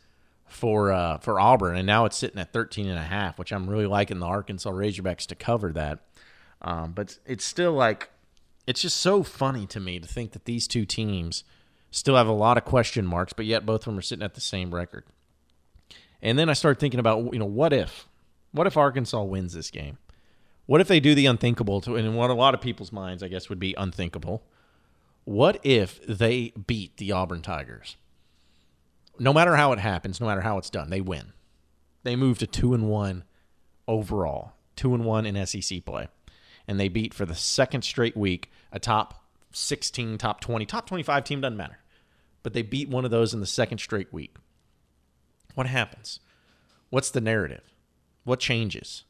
for 0.47 0.93
uh, 0.93 1.17
for 1.19 1.41
Auburn, 1.41 1.77
and 1.77 1.87
now 1.87 2.05
it's 2.05 2.19
sitting 2.19 2.39
at 2.39 2.53
13 2.53 2.87
and 2.87 2.99
a 2.99 3.03
half, 3.03 3.39
which 3.39 3.51
I'm 3.51 3.69
really 3.69 3.87
liking 3.87 4.21
the 4.21 4.27
Arkansas 4.27 4.71
Razorbacks 4.71 5.27
to 5.27 5.35
cover 5.35 5.73
that. 5.73 6.01
Um, 6.61 6.93
but 6.93 7.19
it's 7.27 7.45
still 7.45 7.73
like, 7.73 8.11
it's 8.67 8.83
just 8.83 8.99
so 8.99 9.23
funny 9.23 9.67
to 9.67 9.81
me 9.81 9.99
to 9.99 10.07
think 10.07 10.33
that 10.33 10.45
these 10.45 10.69
two 10.69 10.85
teams– 10.85 11.43
still 11.93 12.17
have 12.17 12.27
a 12.27 12.33
lot 12.33 12.57
of 12.57 12.65
question 12.65 13.07
marks, 13.07 13.33
but 13.33 13.47
yet 13.47 13.65
both 13.65 13.83
of 13.83 13.85
them 13.85 13.99
are 13.99 14.03
sitting 14.03 14.25
at 14.25 14.35
the 14.35 14.41
same 14.41 14.75
record. 14.75 15.05
And 16.21 16.39
then 16.39 16.49
I 16.49 16.55
started 16.55 16.81
thinking 16.81 16.99
about, 16.99 17.33
you 17.33 17.39
know, 17.39 17.47
what 17.47 17.73
if? 17.73 18.09
What 18.53 18.67
if 18.67 18.77
Arkansas 18.77 19.23
wins 19.23 19.55
this 19.55 19.71
game? 19.71 19.99
What 20.67 20.81
if 20.81 20.89
they 20.89 21.01
do 21.01 21.15
the 21.15 21.27
unthinkable 21.27 21.81
to 21.83 21.97
and 21.97 22.17
what 22.17 22.31
a 22.31 22.35
lot 22.35 22.55
of 22.55 22.61
people's 22.61 22.93
minds 22.93 23.23
I 23.23 23.29
guess 23.29 23.49
would 23.49 23.59
be 23.59 23.75
unthinkable? 23.77 24.45
What 25.25 25.59
if 25.63 26.05
they 26.07 26.53
beat 26.67 26.97
the 26.97 27.13
Auburn 27.13 27.43
Tigers? 27.43 27.97
No 29.19 29.33
matter 29.33 29.57
how 29.57 29.73
it 29.73 29.79
happens, 29.79 30.21
no 30.21 30.27
matter 30.27 30.41
how 30.41 30.59
it's 30.59 30.71
done, 30.71 30.91
they 30.91 31.01
win. 31.01 31.33
They 32.03 32.17
move 32.17 32.39
to 32.39 32.47
2 32.47 32.75
and 32.75 32.89
1 32.89 33.25
overall, 33.87 34.53
2 34.77 34.95
and 34.95 35.05
1 35.05 35.27
in 35.27 35.47
SEC 35.47 35.85
play. 35.85 36.09
And 36.67 36.79
they 36.79 36.89
beat 36.89 37.15
for 37.15 37.27
the 37.27 37.35
second 37.35 37.83
straight 37.83 38.17
week 38.17 38.51
a 38.73 38.79
top 38.79 39.25
16, 39.53 40.19
top 40.19 40.41
20, 40.41 40.67
top 40.67 40.87
25 40.87 41.25
team 41.25 41.41
doesn't 41.41 41.57
matter 41.57 41.79
but 42.43 42.53
they 42.53 42.63
beat 42.63 42.89
one 42.89 43.05
of 43.05 43.11
those 43.11 43.33
in 43.33 43.41
the 43.41 43.47
second 43.47 43.79
straight 43.79 44.13
week. 44.13 44.37
What 45.55 45.67
happens? 45.67 46.21
What's 46.91 47.11
the 47.11 47.21
narrative? 47.21 47.72
What 48.25 48.41
changes? 48.41 49.05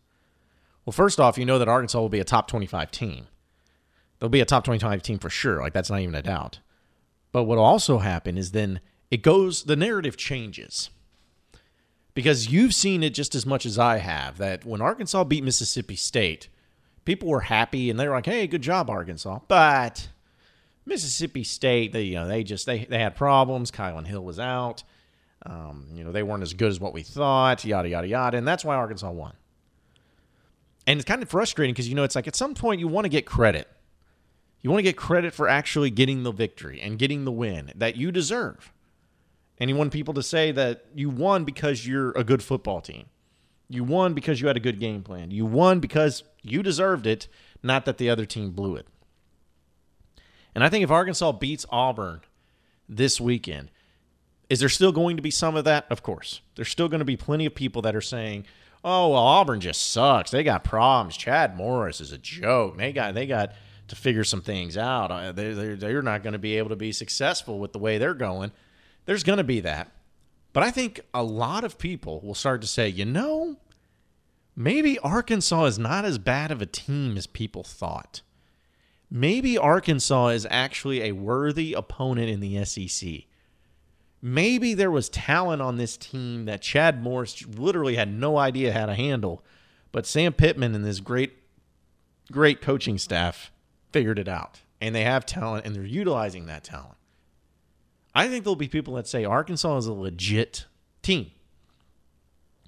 Well, 0.85 0.93
first 0.93 1.21
off, 1.21 1.39
you 1.39 1.45
know 1.45 1.59
that 1.59 1.69
Arkansas 1.69 2.01
will 2.01 2.09
be 2.09 2.21
a 2.21 2.25
top 2.25 2.49
25 2.49 2.91
team. 2.91 3.27
They'll 4.19 4.29
be 4.29 4.41
a 4.41 4.45
top 4.45 4.65
25 4.65 5.03
team 5.03 5.19
for 5.19 5.31
sure. 5.31 5.61
Like, 5.61 5.73
that's 5.73 5.91
not 5.91 6.01
even 6.01 6.15
a 6.15 6.23
doubt. 6.23 6.61
But 7.33 7.45
what 7.45 7.59
will 7.59 7.65
also 7.65 7.99
happen 7.99 8.37
is 8.37 8.53
then 8.53 8.81
it 9.11 9.23
goes, 9.23 9.65
the 9.65 9.77
narrative 9.77 10.17
changes. 10.17 10.91
Because 12.15 12.49
you've 12.49 12.75
seen 12.75 13.03
it 13.03 13.15
just 13.15 13.35
as 13.35 13.47
much 13.47 13.65
as 13.65 13.79
I 13.79 13.99
have 13.99 14.39
that 14.39 14.65
when 14.65 14.81
Arkansas 14.83 15.25
beat 15.25 15.45
Mississippi 15.45 15.97
State, 15.97 16.49
people 17.05 17.29
were 17.29 17.41
happy 17.41 17.91
and 17.91 17.99
they 17.99 18.07
were 18.07 18.15
like, 18.15 18.27
hey, 18.27 18.47
good 18.47 18.63
job, 18.63 18.91
Arkansas. 18.91 19.41
But 19.49 20.09
Mississippi 20.85 21.45
State, 21.45 21.93
they 21.93 22.03
you 22.03 22.17
know 22.17 22.27
they 22.27 22.43
just 22.43 22.67
they 22.67 22.85
they 22.85 22.99
had 22.99 23.17
problems. 23.17 23.71
Kylin 23.71 24.07
Hill 24.07 24.25
was 24.25 24.39
out. 24.39 24.83
Um, 25.45 25.87
you 25.95 26.05
know 26.05 26.13
they 26.13 26.23
weren't 26.23 26.43
as 26.43 26.55
good 26.55 26.69
as 26.69 26.81
what 26.81 26.93
we 26.93 27.03
thought. 27.03 27.65
Yada 27.65 27.89
yada 27.89 28.07
yada, 28.07 28.39
and 28.39 28.47
that's 28.47 28.65
why 28.65 28.77
Arkansas 28.77 29.11
won. 29.11 29.35
And 30.87 30.99
it's 30.99 31.07
kind 31.07 31.23
of 31.23 31.29
frustrating 31.29 31.73
because 31.75 31.89
you 31.89 31.95
know 31.95 32.05
it's 32.05 32.15
like 32.15 32.29
at 32.29 32.37
some 32.37 32.55
point 32.55 32.81
you 32.81 32.89
want 32.89 33.05
to 33.05 33.09
get 33.09 33.27
credit. 33.27 33.69
You 34.61 34.71
want 34.71 34.79
to 34.79 34.85
get 34.85 34.97
credit 34.97 35.35
for 35.35 35.49
actually 35.49 35.91
getting 35.91 36.23
the 36.23 36.31
victory 36.31 36.81
and 36.81 36.99
getting 36.99 37.25
the 37.25 37.33
win 37.33 37.73
that 37.75 37.97
you 37.97 38.13
deserve. 38.13 38.73
And 39.59 39.69
you 39.69 39.77
want 39.77 39.93
people 39.93 40.15
to 40.15 40.23
say 40.23 40.53
that 40.53 40.87
you 40.95 41.11
won 41.11 41.45
because 41.45 41.87
you're 41.87 42.13
a 42.13 42.25
good 42.25 42.43
football 42.43 42.81
team. 42.81 43.07
You 43.69 43.85
won 43.85 44.15
because 44.15 44.41
you 44.41 44.47
had 44.47 44.57
a 44.57 44.61
good 44.61 44.79
game 44.79 45.03
plan. 45.03 45.31
You 45.31 45.47
won 45.47 45.81
because 45.81 46.23
you 46.43 46.63
deserved 46.63 47.07
it, 47.07 47.27
not 47.63 47.85
that 47.87 47.99
the 47.99 48.11
other 48.11 48.25
team 48.25 48.51
blew 48.51 48.77
it. 48.77 48.87
And 50.55 50.63
I 50.63 50.69
think 50.69 50.85
if 50.85 50.91
Arkansas 50.91 51.33
beats 51.33 51.65
Auburn 51.71 52.21
this 52.89 53.21
weekend, 53.21 53.71
is 54.53 54.61
there 54.61 54.69
still 54.69 54.93
going 54.93 55.17
to 55.17 55.23
be 55.23 55.31
some 55.31 55.57
of 55.57 55.65
that? 55.65 55.87
Of 55.89 56.03
course. 56.03 56.43
There's 56.57 56.69
still 56.69 56.91
going 56.91 56.99
to 56.99 57.07
be 57.07 57.17
plenty 57.17 57.47
of 57.47 57.55
people 57.55 57.81
that 57.83 57.97
are 57.97 58.03
saying, 58.03 58.45
"Oh, 58.85 59.09
well, 59.09 59.23
Auburn 59.23 59.61
just 59.61 59.91
sucks. 59.91 60.31
They 60.31 60.45
got 60.45 60.63
problems. 60.63 61.17
Chad 61.17 61.57
Morris 61.57 62.03
is 62.03 62.13
a 62.13 62.19
joke. 62.19 62.77
They 62.77 62.93
got 62.93 63.15
they 63.15 63.25
got 63.25 63.55
to 63.89 63.97
figure 63.97 64.25
some 64.25 64.43
things 64.43 64.77
out. 64.77 65.11
Uh, 65.11 65.33
they're, 65.33 65.55
they're, 65.55 65.77
they're 65.77 66.03
not 66.03 66.23
going 66.23 66.35
to 66.35 66.39
be 66.39 66.59
able 66.59 66.69
to 66.69 66.77
be 66.77 66.93
successful 66.93 67.59
with 67.61 67.73
the 67.73 67.79
way 67.79 67.97
they're 67.97 68.13
going." 68.13 68.53
There's 69.07 69.25
going 69.25 69.39
to 69.39 69.45
be 69.45 69.61
that. 69.61 69.91
But 70.53 70.65
I 70.65 70.71
think 70.71 71.01
a 71.15 71.23
lot 71.23 71.65
of 71.65 71.79
people 71.79 72.21
will 72.21 72.35
start 72.35 72.61
to 72.61 72.67
say, 72.67 72.91
"You 72.91 73.07
know, 73.07 73.57
maybe 74.55 74.99
Arkansas 74.99 75.65
is 75.65 75.79
not 75.79 76.05
as 76.05 76.19
bad 76.19 76.51
of 76.51 76.61
a 76.61 76.67
team 76.67 77.17
as 77.17 77.27
people 77.27 77.65
thought." 77.65 78.21
maybe 79.15 79.59
Arkansas 79.59 80.29
is 80.29 80.47
actually 80.51 81.03
a 81.03 81.13
worthy 81.13 81.75
opponent 81.75 82.31
in 82.31 82.41
the 82.41 82.65
SEC. 82.65 83.27
Maybe 84.23 84.73
there 84.73 84.91
was 84.91 85.09
talent 85.09 85.61
on 85.61 85.77
this 85.77 85.97
team 85.97 86.45
that 86.45 86.63
Chad 86.63 87.03
Morris 87.03 87.45
literally 87.47 87.97
had 87.97 88.13
no 88.13 88.39
idea 88.39 88.73
how 88.73 88.87
to 88.87 88.95
handle, 88.95 89.45
but 89.91 90.07
Sam 90.07 90.33
Pittman 90.33 90.77
and 90.77 90.85
this 90.85 91.01
great, 91.01 91.33
great 92.31 92.63
coaching 92.63 92.99
staff 92.99 93.51
figured 93.91 94.21
it 94.21 94.29
out. 94.29 94.61
And 94.81 94.95
they 94.95 95.03
have 95.03 95.27
talent 95.27 95.67
and 95.67 95.75
they're 95.75 95.85
utilizing 95.85 96.47
that 96.47 96.63
talent. 96.63 96.97
I 98.15 98.29
think 98.29 98.45
there'll 98.45 98.57
be 98.57 98.69
people 98.69 98.95
that 98.95 99.09
say 99.09 99.25
Arkansas 99.25 99.79
is 99.79 99.87
a 99.87 99.93
legit 99.93 100.67
team. 101.03 101.31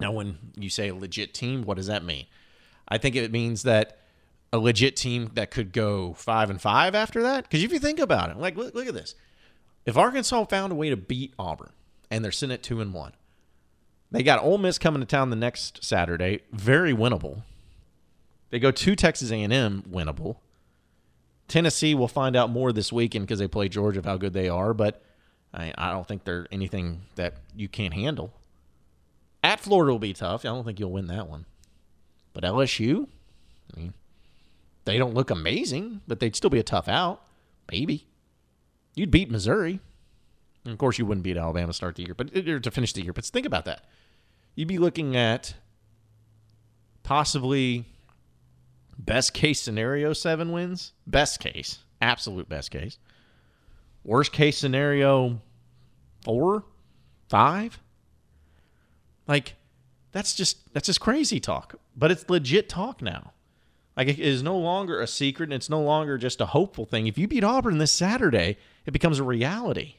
Now, 0.00 0.10
when 0.10 0.38
you 0.56 0.70
say 0.70 0.88
a 0.88 0.94
legit 0.94 1.34
team, 1.34 1.62
what 1.62 1.76
does 1.76 1.86
that 1.86 2.04
mean? 2.04 2.26
I 2.88 2.98
think 2.98 3.14
it 3.14 3.30
means 3.30 3.62
that 3.62 3.98
a 4.52 4.58
legit 4.58 4.96
team 4.96 5.30
that 5.34 5.50
could 5.50 5.72
go 5.72 6.14
five 6.14 6.50
and 6.50 6.60
five 6.60 6.94
after 6.94 7.22
that? 7.22 7.44
Because 7.44 7.62
if 7.62 7.72
you 7.72 7.78
think 7.78 7.98
about 7.98 8.30
it, 8.30 8.38
like 8.38 8.56
look, 8.56 8.74
look 8.74 8.86
at 8.86 8.94
this. 8.94 9.14
If 9.86 9.96
Arkansas 9.96 10.44
found 10.44 10.72
a 10.72 10.76
way 10.76 10.90
to 10.90 10.96
beat 10.96 11.34
Auburn 11.38 11.72
and 12.10 12.24
they're 12.24 12.32
sitting 12.32 12.54
at 12.54 12.62
two 12.62 12.80
and 12.80 12.94
one, 12.94 13.12
they 14.10 14.22
got 14.22 14.42
Ole 14.42 14.58
Miss 14.58 14.78
coming 14.78 15.00
to 15.00 15.06
town 15.06 15.30
the 15.30 15.36
next 15.36 15.84
Saturday, 15.84 16.40
very 16.52 16.92
winnable. 16.92 17.42
They 18.50 18.58
go 18.58 18.70
to 18.70 18.96
Texas 18.96 19.30
A&M, 19.30 19.82
winnable. 19.90 20.36
Tennessee 21.48 21.94
will 21.94 22.08
find 22.08 22.36
out 22.36 22.50
more 22.50 22.72
this 22.72 22.92
weekend 22.92 23.26
because 23.26 23.38
they 23.38 23.48
play 23.48 23.68
Georgia 23.68 23.98
of 23.98 24.04
how 24.04 24.16
good 24.16 24.32
they 24.32 24.48
are, 24.48 24.72
but 24.72 25.02
I, 25.52 25.72
I 25.76 25.90
don't 25.90 26.06
think 26.06 26.24
they're 26.24 26.46
anything 26.50 27.02
that 27.16 27.34
you 27.54 27.68
can't 27.68 27.94
handle. 27.94 28.32
At 29.42 29.60
Florida 29.60 29.92
will 29.92 29.98
be 29.98 30.14
tough. 30.14 30.44
I 30.44 30.48
don't 30.48 30.64
think 30.64 30.80
you'll 30.80 30.92
win 30.92 31.08
that 31.08 31.28
one. 31.28 31.44
But 32.32 32.44
LSU, 32.44 33.08
I 33.74 33.80
mean, 33.80 33.94
they 34.84 34.98
don't 34.98 35.14
look 35.14 35.30
amazing, 35.30 36.00
but 36.08 36.20
they'd 36.20 36.34
still 36.34 36.50
be 36.50 36.58
a 36.58 36.64
tough 36.64 36.88
out. 36.88 37.22
Maybe. 37.70 38.06
You'd 38.94 39.10
beat 39.10 39.30
Missouri. 39.30 39.80
And 40.64 40.72
of 40.72 40.78
course, 40.78 40.98
you 40.98 41.06
wouldn't 41.06 41.24
beat 41.24 41.36
Alabama 41.36 41.68
to 41.68 41.72
start 41.72 41.96
the 41.96 42.04
year, 42.04 42.14
but 42.14 42.34
uh, 42.34 42.50
or 42.50 42.60
to 42.60 42.70
finish 42.70 42.92
the 42.92 43.02
year. 43.02 43.12
But 43.12 43.24
think 43.26 43.46
about 43.46 43.66
that. 43.66 43.84
You'd 44.54 44.68
be 44.68 44.78
looking 44.78 45.16
at 45.16 45.54
possibly 47.02 47.84
best 48.98 49.34
case 49.34 49.60
scenario 49.60 50.12
seven 50.12 50.52
wins. 50.52 50.92
Best 51.06 51.40
case, 51.40 51.80
absolute 52.00 52.48
best 52.48 52.70
case. 52.70 52.98
Worst 54.04 54.32
case 54.32 54.56
scenario 54.56 55.40
four, 56.22 56.64
five. 57.28 57.78
Like 59.28 59.56
that's 60.12 60.34
just 60.34 60.72
that's 60.72 60.86
just 60.86 61.00
crazy 61.00 61.40
talk, 61.40 61.74
but 61.94 62.10
it's 62.10 62.28
legit 62.30 62.68
talk 62.68 63.02
now. 63.02 63.33
Like 63.96 64.08
it 64.08 64.18
is 64.18 64.42
no 64.42 64.58
longer 64.58 65.00
a 65.00 65.06
secret 65.06 65.44
and 65.44 65.54
it's 65.54 65.70
no 65.70 65.80
longer 65.80 66.18
just 66.18 66.40
a 66.40 66.46
hopeful 66.46 66.84
thing. 66.84 67.06
If 67.06 67.16
you 67.16 67.28
beat 67.28 67.44
Auburn 67.44 67.78
this 67.78 67.92
Saturday, 67.92 68.56
it 68.86 68.90
becomes 68.90 69.18
a 69.18 69.24
reality. 69.24 69.96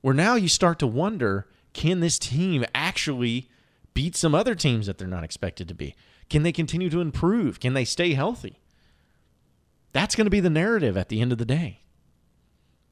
Where 0.00 0.14
now 0.14 0.34
you 0.34 0.48
start 0.48 0.78
to 0.80 0.86
wonder 0.86 1.46
can 1.72 2.00
this 2.00 2.18
team 2.18 2.64
actually 2.74 3.48
beat 3.94 4.16
some 4.16 4.34
other 4.34 4.54
teams 4.54 4.86
that 4.86 4.98
they're 4.98 5.08
not 5.08 5.24
expected 5.24 5.68
to 5.68 5.74
be? 5.74 5.94
Can 6.28 6.42
they 6.42 6.52
continue 6.52 6.90
to 6.90 7.00
improve? 7.00 7.60
Can 7.60 7.74
they 7.74 7.84
stay 7.84 8.14
healthy? 8.14 8.58
That's 9.92 10.14
going 10.14 10.26
to 10.26 10.30
be 10.30 10.40
the 10.40 10.50
narrative 10.50 10.96
at 10.96 11.08
the 11.08 11.20
end 11.20 11.32
of 11.32 11.38
the 11.38 11.44
day. 11.44 11.80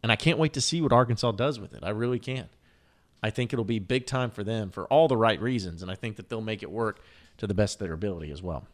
And 0.02 0.10
I 0.12 0.16
can't 0.16 0.38
wait 0.38 0.52
to 0.54 0.60
see 0.60 0.80
what 0.80 0.92
Arkansas 0.92 1.32
does 1.32 1.58
with 1.58 1.74
it. 1.74 1.82
I 1.82 1.90
really 1.90 2.18
can. 2.18 2.48
I 3.22 3.30
think 3.30 3.52
it'll 3.52 3.64
be 3.64 3.78
big 3.78 4.06
time 4.06 4.30
for 4.30 4.44
them 4.44 4.70
for 4.70 4.86
all 4.86 5.08
the 5.08 5.16
right 5.16 5.40
reasons. 5.40 5.82
And 5.82 5.90
I 5.90 5.94
think 5.94 6.16
that 6.16 6.28
they'll 6.28 6.40
make 6.40 6.62
it 6.62 6.70
work 6.70 7.00
to 7.38 7.46
the 7.46 7.54
best 7.54 7.76
of 7.76 7.86
their 7.86 7.94
ability 7.94 8.30
as 8.30 8.42
well. 8.42 8.66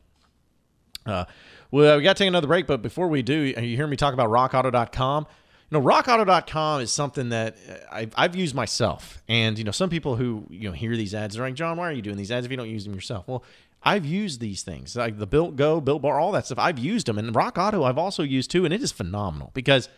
Uh, 1.06 1.24
well, 1.70 1.96
we 1.96 2.02
got 2.02 2.16
to 2.16 2.22
take 2.22 2.28
another 2.28 2.46
break, 2.46 2.66
but 2.66 2.82
before 2.82 3.08
we 3.08 3.22
do, 3.22 3.34
you 3.34 3.76
hear 3.76 3.86
me 3.86 3.96
talk 3.96 4.14
about 4.14 4.30
rockauto.com. 4.30 5.26
You 5.70 5.78
know, 5.78 5.84
rockauto.com 5.84 6.80
is 6.80 6.92
something 6.92 7.30
that 7.30 7.56
I've, 7.90 8.12
I've 8.16 8.36
used 8.36 8.54
myself. 8.54 9.22
And, 9.28 9.58
you 9.58 9.64
know, 9.64 9.72
some 9.72 9.90
people 9.90 10.16
who, 10.16 10.46
you 10.48 10.68
know, 10.68 10.72
hear 10.72 10.96
these 10.96 11.14
ads, 11.14 11.34
they're 11.34 11.44
like, 11.44 11.54
John, 11.54 11.76
why 11.76 11.88
are 11.88 11.92
you 11.92 12.02
doing 12.02 12.16
these 12.16 12.30
ads 12.30 12.46
if 12.46 12.52
you 12.52 12.56
don't 12.56 12.70
use 12.70 12.84
them 12.84 12.94
yourself? 12.94 13.26
Well, 13.26 13.42
I've 13.82 14.04
used 14.04 14.40
these 14.40 14.62
things 14.62 14.96
like 14.96 15.18
the 15.18 15.26
Built 15.26 15.56
Go, 15.56 15.80
Built 15.80 16.02
Bar, 16.02 16.18
all 16.18 16.32
that 16.32 16.46
stuff. 16.46 16.58
I've 16.58 16.78
used 16.78 17.06
them, 17.06 17.18
and 17.18 17.34
Rock 17.34 17.56
Auto 17.58 17.84
I've 17.84 17.98
also 17.98 18.22
used 18.22 18.50
too, 18.50 18.64
and 18.64 18.74
it 18.74 18.82
is 18.82 18.90
phenomenal 18.90 19.50
because 19.54 19.88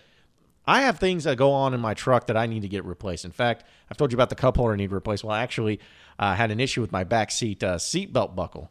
I 0.67 0.83
have 0.83 0.99
things 0.99 1.25
that 1.25 1.39
go 1.39 1.53
on 1.53 1.73
in 1.73 1.81
my 1.81 1.95
truck 1.95 2.27
that 2.27 2.37
I 2.37 2.47
need 2.47 2.61
to 2.61 2.69
get 2.69 2.85
replaced. 2.85 3.25
In 3.25 3.31
fact, 3.31 3.65
I've 3.91 3.97
told 3.97 4.13
you 4.13 4.17
about 4.17 4.29
the 4.29 4.35
cup 4.35 4.59
holder 4.59 4.75
I 4.75 4.77
need 4.77 4.93
replaced. 4.93 5.25
Well, 5.25 5.35
I 5.35 5.43
actually 5.43 5.81
uh, 6.19 6.35
had 6.35 6.51
an 6.51 6.61
issue 6.61 6.83
with 6.83 6.93
my 6.93 7.05
back 7.05 7.31
seat 7.31 7.63
uh, 7.63 7.79
seat 7.79 8.13
belt 8.13 8.37
buckle, 8.37 8.71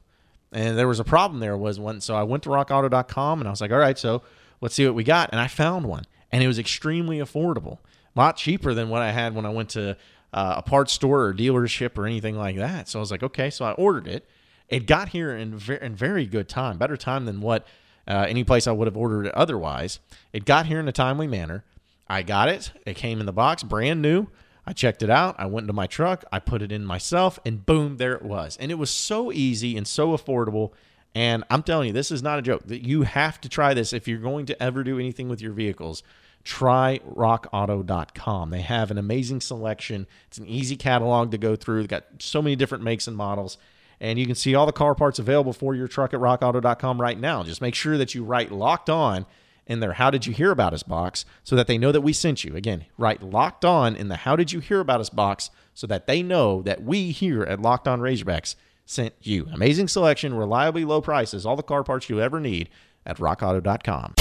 and 0.52 0.78
there 0.78 0.88
was 0.88 1.00
a 1.00 1.04
problem 1.04 1.40
there. 1.40 1.58
Was 1.58 1.80
one, 1.80 2.02
so 2.02 2.16
I 2.16 2.24
went 2.24 2.44
to 2.44 2.50
RockAuto.com 2.50 3.40
and 3.40 3.48
I 3.48 3.52
was 3.52 3.62
like, 3.62 3.72
all 3.72 3.78
right, 3.78 3.98
so 3.98 4.22
let's 4.62 4.76
see 4.76 4.86
what 4.86 4.96
we 4.96 5.04
got, 5.04 5.30
and 5.32 5.40
I 5.40 5.48
found 5.48 5.86
one, 5.86 6.06
and 6.32 6.44
it 6.44 6.48
was 6.48 6.60
extremely 6.60 7.20
affordable, 7.20 7.80
a 8.16 8.20
lot 8.20 8.38
cheaper 8.38 8.74
than 8.74 8.90
what 8.90 9.02
I 9.02 9.12
had 9.12 9.36
when 9.36 9.46
I 9.46 9.50
went 9.50 9.70
to 9.72 9.98
uh, 10.34 10.56
a 10.58 10.62
parts 10.62 10.94
store 10.94 11.26
or 11.26 11.34
dealership 11.34 11.98
or 11.98 12.06
anything 12.06 12.38
like 12.38 12.58
that. 12.58 12.90
So 12.90 13.00
I 13.00 13.02
was 13.02 13.12
like, 13.12 13.24
okay, 13.24 13.50
so 13.50 13.66
I 13.66 13.72
ordered 13.72 14.08
it. 14.08 14.28
It 14.70 14.86
got 14.86 15.10
here 15.10 15.36
in, 15.36 15.58
ver- 15.58 15.76
in 15.76 15.96
very 15.96 16.26
good 16.26 16.50
time, 16.50 16.78
better 16.78 16.98
time 16.98 17.26
than 17.26 17.40
what 17.40 17.66
uh, 18.08 18.26
any 18.28 18.44
place 18.44 18.68
I 18.68 18.72
would 18.72 18.88
have 18.88 18.98
ordered 18.98 19.28
it 19.28 19.34
otherwise. 19.34 20.00
It 20.34 20.46
got 20.46 20.66
here 20.66 20.80
in 20.80 20.88
a 20.88 20.92
timely 20.92 21.28
manner. 21.28 21.64
I 22.10 22.24
got 22.24 22.50
it. 22.50 22.72
It 22.86 22.96
came 22.96 23.20
in 23.20 23.26
the 23.26 23.34
box, 23.34 23.64
brand 23.64 24.02
new. 24.02 24.28
I 24.68 24.74
checked 24.74 25.02
it 25.02 25.10
out. 25.10 25.36
I 25.40 25.46
went 25.46 25.64
into 25.64 25.74
my 25.74 25.88
truck. 25.88 26.26
I 26.30 26.40
put 26.40 26.62
it 26.62 26.74
in 26.74 26.86
myself, 26.86 27.40
and 27.46 27.66
boom, 27.66 27.96
there 27.96 28.16
it 28.16 28.22
was. 28.22 28.58
And 28.58 28.70
it 28.70 28.76
was 28.76 28.90
so 28.92 29.32
easy 29.32 29.78
and 29.78 29.88
so 29.88 30.10
affordable. 30.10 30.74
And 31.16 31.46
I'm 31.50 31.64
telling 31.64 31.88
you, 31.88 31.94
this 31.94 32.12
is 32.12 32.22
not 32.22 32.38
a 32.38 32.42
joke. 32.42 32.68
That 32.68 32.86
you 32.86 33.04
have 33.04 33.40
to 33.42 33.50
try 33.50 33.74
this 33.74 33.94
if 33.94 34.10
you're 34.10 34.20
going 34.20 34.46
to 34.48 34.62
ever 34.62 34.84
do 34.84 35.00
anything 35.00 35.30
with 35.30 35.42
your 35.42 35.54
vehicles. 35.54 36.04
Try 36.44 37.00
rockauto.com. 37.10 38.50
They 38.50 38.62
have 38.62 38.92
an 38.92 38.98
amazing 38.98 39.40
selection. 39.40 40.06
It's 40.28 40.38
an 40.38 40.48
easy 40.48 40.76
catalog 40.76 41.32
to 41.32 41.38
go 41.38 41.56
through. 41.56 41.84
They've 41.84 41.88
got 41.88 42.04
so 42.20 42.42
many 42.42 42.58
different 42.58 42.84
makes 42.84 43.08
and 43.08 43.16
models. 43.16 43.58
And 44.02 44.20
you 44.20 44.26
can 44.26 44.36
see 44.36 44.54
all 44.54 44.66
the 44.66 44.74
car 44.74 44.96
parts 44.96 45.18
available 45.18 45.54
for 45.54 45.76
your 45.76 45.88
truck 45.88 46.14
at 46.14 46.20
rockauto.com 46.20 47.00
right 47.00 47.18
now. 47.18 47.44
Just 47.44 47.62
make 47.62 47.74
sure 47.74 47.98
that 47.98 48.14
you 48.14 48.26
write 48.26 48.52
locked 48.52 48.90
on 48.90 49.26
in 49.68 49.80
their 49.80 49.94
How 49.94 50.10
Did 50.10 50.26
You 50.26 50.34
Hear 50.34 50.52
About 50.52 50.74
Us 50.74 50.84
box 50.84 51.26
so 51.44 51.56
that 51.56 51.68
they 51.68 51.78
know 51.78 51.92
that 51.92 52.02
we 52.02 52.14
sent 52.14 52.44
you. 52.44 52.56
Again, 52.56 52.86
write 52.98 53.22
locked 53.22 53.64
on 53.64 53.96
in 53.96 54.08
the 54.08 54.16
How 54.18 54.36
Did 54.36 54.52
You 54.52 54.60
Hear 54.60 54.80
About 54.80 55.02
Us 55.02 55.10
box 55.10 55.50
so 55.74 55.86
that 55.88 56.08
they 56.08 56.24
know 56.24 56.62
that 56.64 56.84
we 56.84 57.12
here 57.12 57.44
at 57.44 57.62
Locked 57.62 57.88
On 57.88 58.00
Razorbacks 58.00 58.56
sent 58.86 59.14
you. 59.22 59.48
Amazing 59.54 59.90
selection, 59.90 60.34
reliably 60.34 60.86
low 60.86 61.02
prices, 61.02 61.46
all 61.46 61.56
the 61.56 61.64
car 61.64 61.84
parts 61.84 62.10
you 62.10 62.20
ever 62.20 62.40
need 62.40 62.70
at 63.06 63.18
rockauto.com. 63.18 64.14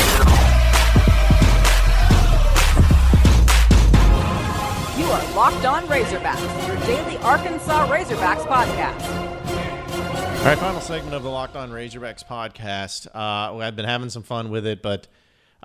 You 4.99 5.05
are 5.05 5.35
Locked 5.35 5.65
On 5.65 5.87
Razorbacks, 5.87 6.67
your 6.67 6.77
daily 6.87 7.17
Arkansas 7.19 7.87
Razorbacks 7.87 8.47
podcast. 8.47 9.27
All 10.39 10.45
right, 10.45 10.59
final 10.59 10.81
segment 10.81 11.15
of 11.15 11.23
the 11.23 11.29
Locked 11.29 11.57
On 11.57 11.71
Razorbacks 11.71 12.25
podcast. 12.25 13.07
Uh, 13.15 13.59
I've 13.59 13.77
been 13.77 13.85
having 13.85 14.11
some 14.11 14.23
fun 14.23 14.51
with 14.51 14.67
it, 14.67 14.81
but 14.83 15.07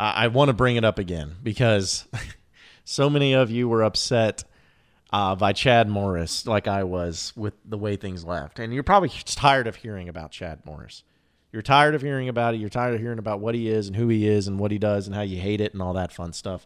I 0.03 0.27
want 0.27 0.49
to 0.49 0.53
bring 0.53 0.77
it 0.77 0.83
up 0.83 0.97
again 0.97 1.35
because 1.43 2.07
so 2.83 3.09
many 3.09 3.33
of 3.33 3.51
you 3.51 3.69
were 3.69 3.83
upset 3.83 4.43
uh, 5.13 5.35
by 5.35 5.53
Chad 5.53 5.87
Morris, 5.89 6.47
like 6.47 6.67
I 6.67 6.83
was, 6.83 7.33
with 7.35 7.53
the 7.65 7.77
way 7.77 7.95
things 7.97 8.23
left. 8.23 8.59
And 8.59 8.73
you're 8.73 8.83
probably 8.83 9.09
tired 9.25 9.67
of 9.67 9.75
hearing 9.75 10.09
about 10.09 10.31
Chad 10.31 10.65
Morris. 10.65 11.03
You're 11.51 11.61
tired 11.61 11.95
of 11.95 12.01
hearing 12.01 12.29
about 12.29 12.53
it. 12.55 12.57
You're 12.57 12.69
tired 12.69 12.95
of 12.95 13.01
hearing 13.01 13.19
about 13.19 13.41
what 13.41 13.55
he 13.55 13.69
is 13.69 13.87
and 13.87 13.95
who 13.95 14.07
he 14.07 14.27
is 14.27 14.47
and 14.47 14.57
what 14.57 14.71
he 14.71 14.77
does 14.77 15.05
and 15.05 15.15
how 15.15 15.21
you 15.21 15.39
hate 15.39 15.61
it 15.61 15.73
and 15.73 15.81
all 15.81 15.93
that 15.93 16.13
fun 16.13 16.31
stuff. 16.33 16.65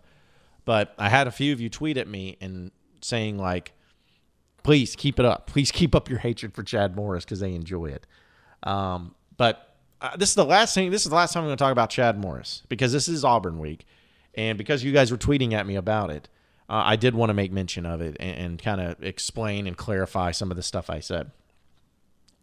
But 0.64 0.94
I 0.98 1.10
had 1.10 1.28
a 1.28 1.32
few 1.32 1.52
of 1.54 1.60
you 1.60 1.70
tweet 1.70 1.98
at 1.98 2.08
me 2.08 2.38
and 2.40 2.72
saying, 3.02 3.38
like, 3.38 3.74
please 4.64 4.96
keep 4.96 5.20
it 5.20 5.26
up. 5.26 5.48
Please 5.48 5.72
keep 5.72 5.96
up 5.96 6.10
your 6.10 6.20
hatred 6.20 6.54
for 6.54 6.64
Chad 6.64 6.96
Morris 6.96 7.26
because 7.26 7.40
they 7.40 7.54
enjoy 7.54 7.88
it. 7.88 8.06
Um, 8.64 9.16
but 9.38 9.75
uh, 10.02 10.16
this 10.18 10.30
is 10.30 10.36
the 10.36 10.46
last 10.46 10.76
thing. 10.76 10.92
This 10.92 11.04
is 11.04 11.10
the 11.10 11.16
last 11.16 11.34
time 11.34 11.44
I'm 11.44 11.48
going 11.48 11.58
to 11.58 11.64
talk 11.64 11.72
about 11.72 11.90
Chad 11.90 12.18
Morris 12.18 12.64
because 12.70 12.92
this 12.92 13.08
is 13.08 13.24
Auburn 13.24 13.60
week, 13.60 13.86
and 14.34 14.58
because 14.58 14.84
you 14.84 14.92
guys 14.92 15.12
were 15.12 15.18
tweeting 15.18 15.54
at 15.54 15.66
me 15.66 15.76
about 15.76 16.10
it, 16.10 16.28
uh, 16.70 16.82
I 16.86 16.96
did 16.96 17.16
want 17.16 17.30
to 17.30 17.34
make 17.34 17.52
mention 17.52 17.86
of 17.86 18.02
it 18.02 18.18
and, 18.20 18.38
and 18.38 18.62
kind 18.62 18.82
of 18.82 19.02
explain 19.04 19.68
and 19.68 19.78
clarify 19.78 20.32
some 20.32 20.52
of 20.52 20.58
the 20.58 20.64
stuff 20.64 20.90
I 20.90 21.00
said. 21.00 21.32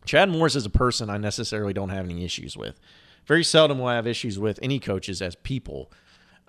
Chad 0.05 0.29
Morris 0.29 0.57
is 0.57 0.67
a 0.67 0.71
person 0.71 1.11
I 1.11 1.19
necessarily 1.19 1.73
don't 1.73 1.91
have 1.91 2.05
any 2.05 2.25
issues 2.25 2.57
with. 2.57 2.81
Very 3.27 3.45
seldom 3.45 3.79
will 3.79 3.87
I 3.87 3.97
have 3.97 4.07
issues 4.07 4.39
with 4.39 4.59
any 4.63 4.81
coaches 4.81 5.23
as 5.23 5.37
people, 5.37 5.93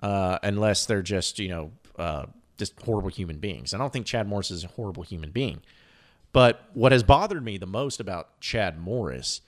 uh, 0.00 0.38
unless 0.42 0.86
they're 0.86 1.02
just 1.02 1.38
you 1.38 1.48
know 1.48 1.72
uh, 1.98 2.26
just 2.58 2.80
horrible 2.82 3.10
human 3.10 3.38
beings. 3.38 3.74
I 3.74 3.78
don't 3.78 3.92
think 3.92 4.06
Chad 4.06 4.28
Morris 4.28 4.50
is 4.50 4.64
a 4.64 4.68
horrible 4.68 5.02
human 5.02 5.30
being. 5.30 5.62
But 6.32 6.68
what 6.74 6.90
has 6.90 7.04
bothered 7.04 7.44
me 7.44 7.58
the 7.58 7.66
most 7.66 8.00
about 8.00 8.40
Chad 8.40 8.76
Morris 8.80 9.40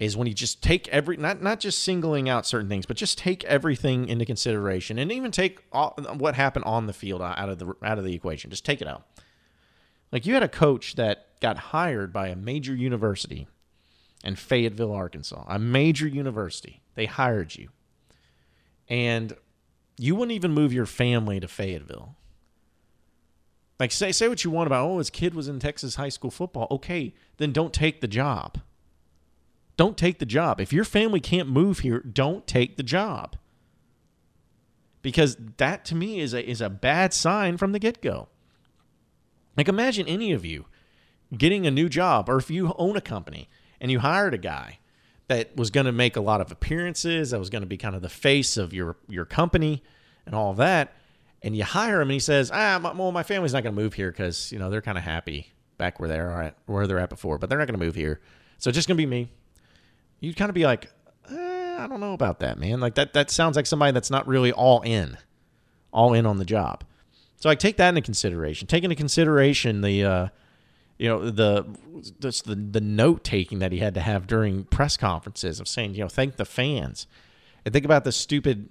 is 0.00 0.16
when 0.16 0.26
you 0.26 0.32
just 0.32 0.62
take 0.62 0.88
every 0.88 1.18
not 1.18 1.42
not 1.42 1.60
just 1.60 1.82
singling 1.82 2.28
out 2.28 2.46
certain 2.46 2.68
things, 2.68 2.86
but 2.86 2.96
just 2.96 3.18
take 3.18 3.44
everything 3.44 4.08
into 4.08 4.24
consideration 4.24 4.98
and 4.98 5.12
even 5.12 5.30
take 5.30 5.60
all, 5.70 5.94
what 6.16 6.34
happened 6.34 6.64
on 6.64 6.86
the 6.86 6.92
field 6.94 7.20
out 7.20 7.50
of 7.50 7.58
the 7.58 7.74
out 7.84 7.98
of 7.98 8.04
the 8.04 8.14
equation. 8.14 8.50
Just 8.50 8.64
take 8.64 8.80
it 8.80 8.88
out. 8.88 9.06
Like 10.10 10.24
you 10.24 10.32
had 10.34 10.42
a 10.42 10.48
coach 10.48 10.96
that 10.96 11.38
got 11.40 11.58
hired 11.58 12.12
by 12.12 12.28
a 12.28 12.36
major 12.36 12.74
university 12.74 13.46
in 14.24 14.36
Fayetteville, 14.36 14.92
Arkansas, 14.92 15.44
a 15.46 15.58
major 15.58 16.08
university. 16.08 16.82
They 16.94 17.06
hired 17.06 17.54
you. 17.54 17.68
And 18.88 19.34
you 19.98 20.16
wouldn't 20.16 20.34
even 20.34 20.52
move 20.52 20.72
your 20.72 20.86
family 20.86 21.40
to 21.40 21.46
Fayetteville. 21.46 22.16
Like 23.78 23.92
say 23.92 24.12
say 24.12 24.28
what 24.28 24.44
you 24.44 24.50
want 24.50 24.66
about 24.66 24.88
oh 24.88 24.96
his 24.96 25.10
kid 25.10 25.34
was 25.34 25.46
in 25.46 25.58
Texas 25.60 25.96
high 25.96 26.08
school 26.08 26.30
football. 26.30 26.68
Okay, 26.70 27.12
then 27.36 27.52
don't 27.52 27.74
take 27.74 28.00
the 28.00 28.08
job. 28.08 28.60
Don't 29.80 29.96
take 29.96 30.18
the 30.18 30.26
job. 30.26 30.60
If 30.60 30.74
your 30.74 30.84
family 30.84 31.20
can't 31.20 31.48
move 31.48 31.78
here, 31.78 32.00
don't 32.00 32.46
take 32.46 32.76
the 32.76 32.82
job. 32.82 33.36
Because 35.00 35.38
that 35.56 35.86
to 35.86 35.94
me 35.94 36.20
is 36.20 36.34
a 36.34 36.46
is 36.46 36.60
a 36.60 36.68
bad 36.68 37.14
sign 37.14 37.56
from 37.56 37.72
the 37.72 37.78
get-go. 37.78 38.28
Like 39.56 39.68
imagine 39.68 40.06
any 40.06 40.32
of 40.32 40.44
you 40.44 40.66
getting 41.34 41.66
a 41.66 41.70
new 41.70 41.88
job 41.88 42.28
or 42.28 42.36
if 42.36 42.50
you 42.50 42.74
own 42.76 42.94
a 42.94 43.00
company 43.00 43.48
and 43.80 43.90
you 43.90 44.00
hired 44.00 44.34
a 44.34 44.38
guy 44.38 44.80
that 45.28 45.56
was 45.56 45.70
going 45.70 45.86
to 45.86 45.92
make 45.92 46.14
a 46.14 46.20
lot 46.20 46.42
of 46.42 46.52
appearances, 46.52 47.30
that 47.30 47.38
was 47.38 47.48
going 47.48 47.62
to 47.62 47.66
be 47.66 47.78
kind 47.78 47.94
of 47.94 48.02
the 48.02 48.10
face 48.10 48.58
of 48.58 48.74
your 48.74 48.98
your 49.08 49.24
company 49.24 49.82
and 50.26 50.34
all 50.34 50.52
that 50.52 50.92
and 51.40 51.56
you 51.56 51.64
hire 51.64 52.02
him 52.02 52.08
and 52.08 52.12
he 52.12 52.18
says, 52.18 52.50
ah, 52.52 52.78
my, 52.82 52.92
well, 52.92 53.12
my 53.12 53.22
family's 53.22 53.54
not 53.54 53.62
going 53.62 53.74
to 53.74 53.82
move 53.82 53.94
here 53.94 54.10
because, 54.10 54.52
you 54.52 54.58
know, 54.58 54.68
they're 54.68 54.82
kind 54.82 54.98
of 54.98 55.04
happy 55.04 55.54
back 55.78 55.98
where 55.98 56.08
they're 56.10 56.42
at, 56.42 56.58
where 56.66 56.86
they're 56.86 56.98
at 56.98 57.08
before, 57.08 57.38
but 57.38 57.48
they're 57.48 57.58
not 57.58 57.66
going 57.66 57.80
to 57.80 57.82
move 57.82 57.94
here. 57.94 58.20
So 58.58 58.68
it's 58.68 58.76
just 58.76 58.86
going 58.86 58.98
to 58.98 59.02
be 59.02 59.06
me. 59.06 59.30
You'd 60.20 60.36
kind 60.36 60.48
of 60.48 60.54
be 60.54 60.64
like, 60.64 60.90
eh, 61.30 61.76
I 61.78 61.86
don't 61.88 62.00
know 62.00 62.12
about 62.12 62.40
that, 62.40 62.58
man. 62.58 62.80
Like 62.80 62.94
that, 62.94 63.14
that 63.14 63.30
sounds 63.30 63.56
like 63.56 63.66
somebody 63.66 63.92
that's 63.92 64.10
not 64.10 64.26
really 64.26 64.52
all 64.52 64.82
in, 64.82 65.16
all 65.92 66.12
in 66.12 66.26
on 66.26 66.38
the 66.38 66.44
job. 66.44 66.84
So 67.36 67.48
I 67.48 67.54
take 67.54 67.78
that 67.78 67.88
into 67.88 68.02
consideration. 68.02 68.68
Take 68.68 68.84
into 68.84 68.96
consideration 68.96 69.80
the, 69.80 70.04
uh, 70.04 70.28
you 70.98 71.08
know, 71.08 71.30
the 71.30 71.64
just 72.20 72.44
the 72.44 72.54
the 72.54 72.82
note 72.82 73.24
taking 73.24 73.60
that 73.60 73.72
he 73.72 73.78
had 73.78 73.94
to 73.94 74.00
have 74.00 74.26
during 74.26 74.64
press 74.64 74.98
conferences 74.98 75.58
of 75.58 75.66
saying, 75.66 75.94
you 75.94 76.02
know, 76.02 76.08
thank 76.08 76.36
the 76.36 76.44
fans. 76.44 77.06
And 77.64 77.72
think 77.72 77.86
about 77.86 78.04
the 78.04 78.12
stupid 78.12 78.68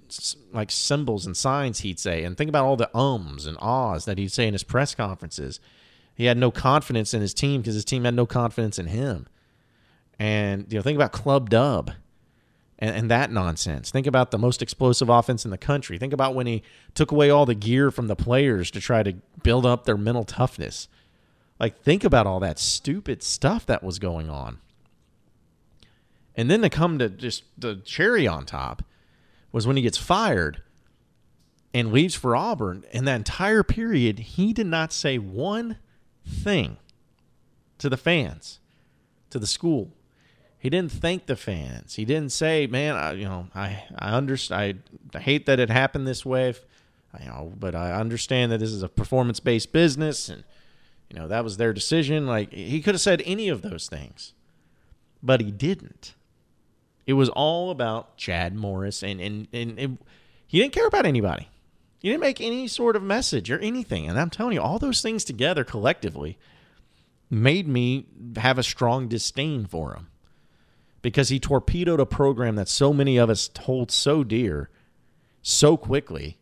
like 0.52 0.70
symbols 0.70 1.26
and 1.26 1.36
signs 1.36 1.80
he'd 1.80 1.98
say, 1.98 2.22
and 2.22 2.36
think 2.36 2.48
about 2.48 2.64
all 2.64 2.76
the 2.76 2.96
ums 2.96 3.46
and 3.46 3.56
ahs 3.60 4.04
that 4.04 4.18
he'd 4.18 4.30
say 4.30 4.46
in 4.46 4.52
his 4.52 4.62
press 4.62 4.94
conferences. 4.94 5.58
He 6.14 6.26
had 6.26 6.38
no 6.38 6.52
confidence 6.52 7.14
in 7.14 7.20
his 7.20 7.34
team 7.34 7.62
because 7.62 7.74
his 7.74 7.84
team 7.84 8.04
had 8.04 8.14
no 8.14 8.26
confidence 8.26 8.78
in 8.78 8.86
him. 8.86 9.26
And 10.20 10.66
you 10.70 10.78
know, 10.78 10.82
think 10.82 10.96
about 10.96 11.12
Club 11.12 11.48
Dub 11.48 11.92
and, 12.78 12.94
and 12.94 13.10
that 13.10 13.32
nonsense. 13.32 13.90
Think 13.90 14.06
about 14.06 14.30
the 14.30 14.38
most 14.38 14.60
explosive 14.60 15.08
offense 15.08 15.46
in 15.46 15.50
the 15.50 15.58
country. 15.58 15.96
Think 15.96 16.12
about 16.12 16.34
when 16.34 16.46
he 16.46 16.62
took 16.94 17.10
away 17.10 17.30
all 17.30 17.46
the 17.46 17.54
gear 17.54 17.90
from 17.90 18.06
the 18.06 18.14
players 18.14 18.70
to 18.72 18.80
try 18.80 19.02
to 19.02 19.14
build 19.42 19.64
up 19.64 19.86
their 19.86 19.96
mental 19.96 20.24
toughness. 20.24 20.88
Like, 21.58 21.80
think 21.80 22.04
about 22.04 22.26
all 22.26 22.38
that 22.40 22.58
stupid 22.58 23.22
stuff 23.22 23.64
that 23.64 23.82
was 23.82 23.98
going 23.98 24.28
on. 24.28 24.58
And 26.36 26.50
then 26.50 26.60
to 26.60 26.68
come 26.68 26.98
to 26.98 27.08
just 27.08 27.44
the 27.56 27.76
cherry 27.76 28.26
on 28.26 28.44
top 28.44 28.82
was 29.52 29.66
when 29.66 29.76
he 29.76 29.82
gets 29.82 29.98
fired 29.98 30.62
and 31.72 31.92
leaves 31.92 32.14
for 32.14 32.36
Auburn. 32.36 32.84
And 32.92 33.08
that 33.08 33.16
entire 33.16 33.62
period, 33.62 34.18
he 34.18 34.52
did 34.52 34.66
not 34.66 34.92
say 34.92 35.16
one 35.16 35.78
thing 36.26 36.76
to 37.78 37.88
the 37.88 37.96
fans, 37.96 38.60
to 39.30 39.38
the 39.38 39.46
school. 39.46 39.92
He 40.60 40.68
didn't 40.68 40.92
thank 40.92 41.24
the 41.24 41.36
fans. 41.36 41.94
He 41.94 42.04
didn't 42.04 42.32
say, 42.32 42.66
"Man, 42.66 42.94
I, 42.94 43.12
you 43.12 43.24
know, 43.24 43.48
I 43.54 43.84
I 43.98 44.10
understand. 44.10 44.82
I, 45.14 45.18
hate 45.18 45.46
that 45.46 45.58
it 45.58 45.70
happened 45.70 46.06
this 46.06 46.24
way, 46.24 46.50
if, 46.50 46.66
you 47.18 47.26
know, 47.26 47.54
but 47.58 47.74
I 47.74 47.92
understand 47.92 48.52
that 48.52 48.58
this 48.58 48.70
is 48.70 48.82
a 48.82 48.88
performance-based 48.88 49.72
business, 49.72 50.28
and 50.28 50.44
you 51.08 51.18
know 51.18 51.26
that 51.28 51.44
was 51.44 51.56
their 51.56 51.72
decision." 51.72 52.26
Like 52.26 52.52
he 52.52 52.82
could 52.82 52.94
have 52.94 53.00
said 53.00 53.22
any 53.24 53.48
of 53.48 53.62
those 53.62 53.88
things, 53.88 54.34
but 55.22 55.40
he 55.40 55.50
didn't. 55.50 56.14
It 57.06 57.14
was 57.14 57.30
all 57.30 57.70
about 57.70 58.18
Chad 58.18 58.54
Morris, 58.54 59.02
and 59.02 59.18
and 59.18 59.48
and 59.54 59.78
it, 59.78 59.90
he 60.46 60.60
didn't 60.60 60.74
care 60.74 60.86
about 60.86 61.06
anybody. 61.06 61.48
He 62.00 62.10
didn't 62.10 62.20
make 62.20 62.40
any 62.40 62.68
sort 62.68 62.96
of 62.96 63.02
message 63.02 63.50
or 63.50 63.58
anything. 63.60 64.06
And 64.06 64.20
I'm 64.20 64.30
telling 64.30 64.52
you, 64.52 64.60
all 64.60 64.78
those 64.78 65.00
things 65.00 65.24
together 65.24 65.64
collectively 65.64 66.36
made 67.30 67.66
me 67.66 68.06
have 68.36 68.58
a 68.58 68.62
strong 68.62 69.08
disdain 69.08 69.64
for 69.64 69.94
him 69.94 70.08
because 71.02 71.28
he 71.28 71.40
torpedoed 71.40 72.00
a 72.00 72.06
program 72.06 72.56
that 72.56 72.68
so 72.68 72.92
many 72.92 73.16
of 73.16 73.30
us 73.30 73.50
hold 73.60 73.90
so 73.90 74.22
dear 74.22 74.70
so 75.42 75.76
quickly 75.76 76.38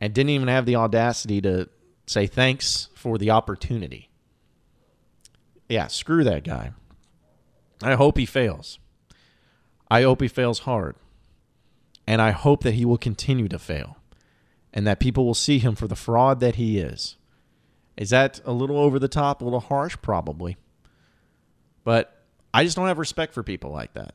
and 0.00 0.14
didn't 0.14 0.30
even 0.30 0.48
have 0.48 0.66
the 0.66 0.76
audacity 0.76 1.40
to 1.40 1.68
say 2.06 2.26
thanks 2.26 2.88
for 2.94 3.18
the 3.18 3.30
opportunity. 3.30 4.10
Yeah, 5.68 5.88
screw 5.88 6.22
that 6.24 6.44
guy. 6.44 6.72
I 7.82 7.94
hope 7.94 8.16
he 8.16 8.26
fails. 8.26 8.78
I 9.90 10.02
hope 10.02 10.20
he 10.20 10.28
fails 10.28 10.60
hard. 10.60 10.96
And 12.06 12.22
I 12.22 12.30
hope 12.30 12.62
that 12.62 12.74
he 12.74 12.84
will 12.84 12.98
continue 12.98 13.48
to 13.48 13.58
fail 13.58 13.96
and 14.72 14.86
that 14.86 15.00
people 15.00 15.26
will 15.26 15.34
see 15.34 15.58
him 15.58 15.74
for 15.74 15.88
the 15.88 15.96
fraud 15.96 16.38
that 16.40 16.54
he 16.54 16.78
is. 16.78 17.16
Is 17.96 18.10
that 18.10 18.40
a 18.44 18.52
little 18.52 18.78
over 18.78 18.98
the 18.98 19.08
top, 19.08 19.40
a 19.40 19.44
little 19.44 19.60
harsh? 19.60 19.96
Probably. 20.02 20.56
But 21.82 22.15
I 22.56 22.64
just 22.64 22.74
don't 22.74 22.86
have 22.86 22.98
respect 22.98 23.34
for 23.34 23.42
people 23.42 23.70
like 23.70 23.92
that. 23.92 24.14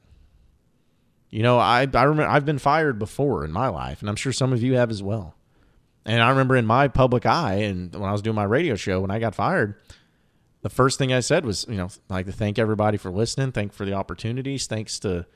You 1.30 1.43
know, 1.43 1.60
I, 1.60 1.88
I 1.93 2.04
remember 2.04 2.27
I've 2.27 2.43
been 2.43 2.58
fired 2.58 2.97
before 2.97 3.45
in 3.45 3.51
my 3.51 3.67
life, 3.67 4.01
and 4.01 4.10
I'm 4.10 4.15
sure 4.15 4.34
some 4.34 4.51
of 4.51 4.63
you 4.63 4.73
have 4.77 4.89
as 4.89 5.04
well. 5.04 5.36
And 6.08 6.23
I 6.23 6.30
remember 6.32 6.56
in 6.56 6.65
my 6.65 6.88
public 6.88 7.27
eye, 7.27 7.58
and 7.58 7.93
when 7.93 8.10
I 8.10 8.12
was 8.12 8.23
doing 8.23 8.36
my 8.36 8.43
radio 8.43 8.73
show, 8.73 8.99
when 8.99 9.12
I 9.12 9.19
got 9.19 9.36
fired, 9.36 9.80
the 10.63 10.71
first 10.71 10.97
thing 10.97 11.13
I 11.13 11.19
said 11.19 11.45
was, 11.45 11.67
you 11.69 11.75
know, 11.75 11.89
like 12.10 12.25
to 12.25 12.32
thank 12.32 12.58
everybody 12.58 12.97
for 12.97 13.12
listening, 13.12 13.51
thank 13.51 13.73
for 13.73 13.86
the 13.86 13.93
opportunities, 13.93 14.65
thanks 14.65 14.97
to, 15.01 15.27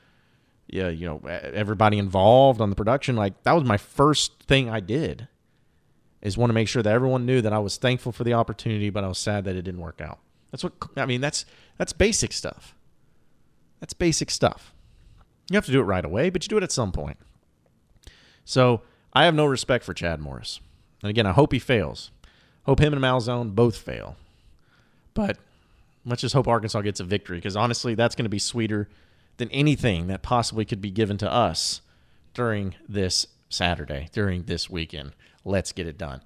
yeah, 0.66 0.88
you 0.88 1.06
know, 1.06 1.18
everybody 1.28 1.98
involved 1.98 2.60
on 2.60 2.70
the 2.70 2.76
production. 2.76 3.14
Like 3.14 3.40
that 3.44 3.52
was 3.52 3.62
my 3.62 3.76
first 3.76 4.42
thing 4.42 4.68
I 4.68 4.80
did, 4.80 5.28
is 6.22 6.36
want 6.36 6.50
to 6.50 6.54
make 6.54 6.66
sure 6.66 6.82
that 6.82 6.92
everyone 6.92 7.24
knew 7.24 7.40
that 7.40 7.52
I 7.52 7.60
was 7.60 7.76
thankful 7.76 8.10
for 8.10 8.24
the 8.24 8.32
opportunity, 8.32 8.90
but 8.90 9.04
I 9.04 9.08
was 9.08 9.18
sad 9.18 9.44
that 9.44 9.54
it 9.54 9.62
didn't 9.62 9.80
work 9.80 10.00
out. 10.00 10.18
That's 10.50 10.64
what 10.64 10.72
I 10.96 11.06
mean. 11.06 11.20
That's 11.20 11.44
that's 11.78 11.92
basic 11.92 12.32
stuff. 12.32 12.75
That's 13.80 13.94
basic 13.94 14.30
stuff. 14.30 14.72
You 15.50 15.56
have 15.56 15.66
to 15.66 15.72
do 15.72 15.80
it 15.80 15.84
right 15.84 16.04
away, 16.04 16.30
but 16.30 16.44
you 16.44 16.48
do 16.48 16.56
it 16.56 16.62
at 16.62 16.72
some 16.72 16.92
point. 16.92 17.18
So 18.44 18.82
I 19.12 19.24
have 19.24 19.34
no 19.34 19.44
respect 19.44 19.84
for 19.84 19.94
Chad 19.94 20.20
Morris. 20.20 20.60
And 21.02 21.10
again, 21.10 21.26
I 21.26 21.32
hope 21.32 21.52
he 21.52 21.58
fails. 21.58 22.10
Hope 22.64 22.80
him 22.80 22.92
and 22.92 23.02
Malzahn 23.02 23.54
both 23.54 23.76
fail. 23.76 24.16
But 25.14 25.38
let's 26.04 26.22
just 26.22 26.34
hope 26.34 26.48
Arkansas 26.48 26.80
gets 26.80 27.00
a 27.00 27.04
victory 27.04 27.38
because 27.38 27.56
honestly, 27.56 27.94
that's 27.94 28.14
going 28.14 28.24
to 28.24 28.30
be 28.30 28.38
sweeter 28.38 28.88
than 29.36 29.50
anything 29.50 30.06
that 30.08 30.22
possibly 30.22 30.64
could 30.64 30.80
be 30.80 30.90
given 30.90 31.18
to 31.18 31.32
us 31.32 31.82
during 32.34 32.74
this 32.88 33.26
Saturday, 33.48 34.08
during 34.12 34.44
this 34.44 34.68
weekend. 34.68 35.12
Let's 35.44 35.72
get 35.72 35.86
it 35.86 35.98
done. 35.98 36.22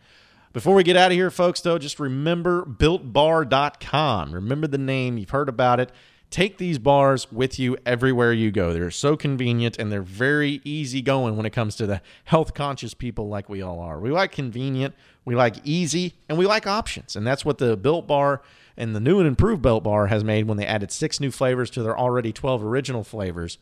Before 0.52 0.74
we 0.74 0.82
get 0.82 0.96
out 0.96 1.12
of 1.12 1.16
here, 1.16 1.30
folks, 1.30 1.60
though, 1.60 1.78
just 1.78 2.00
remember 2.00 2.64
builtbar.com. 2.64 4.32
Remember 4.32 4.66
the 4.66 4.78
name, 4.78 5.18
you've 5.18 5.30
heard 5.30 5.48
about 5.48 5.78
it. 5.78 5.92
Take 6.30 6.58
these 6.58 6.78
bars 6.78 7.30
with 7.32 7.58
you 7.58 7.76
everywhere 7.84 8.32
you 8.32 8.52
go. 8.52 8.72
They're 8.72 8.92
so 8.92 9.16
convenient 9.16 9.76
and 9.78 9.90
they're 9.90 10.00
very 10.00 10.60
easy 10.64 11.02
going 11.02 11.36
when 11.36 11.44
it 11.44 11.50
comes 11.50 11.74
to 11.76 11.86
the 11.86 12.00
health 12.24 12.54
conscious 12.54 12.94
people 12.94 13.28
like 13.28 13.48
we 13.48 13.60
all 13.62 13.80
are. 13.80 13.98
We 13.98 14.10
like 14.10 14.30
convenient, 14.30 14.94
we 15.24 15.34
like 15.34 15.56
easy, 15.64 16.14
and 16.28 16.38
we 16.38 16.46
like 16.46 16.68
options. 16.68 17.16
And 17.16 17.26
that's 17.26 17.44
what 17.44 17.58
the 17.58 17.76
Built 17.76 18.06
Bar 18.06 18.42
and 18.76 18.94
the 18.94 19.00
new 19.00 19.18
and 19.18 19.26
improved 19.26 19.60
Built 19.60 19.82
Bar 19.82 20.06
has 20.06 20.22
made 20.22 20.46
when 20.46 20.56
they 20.56 20.66
added 20.66 20.92
six 20.92 21.18
new 21.18 21.32
flavors 21.32 21.68
to 21.70 21.82
their 21.82 21.98
already 21.98 22.32
12 22.32 22.64
original 22.64 23.02
flavors. 23.02 23.58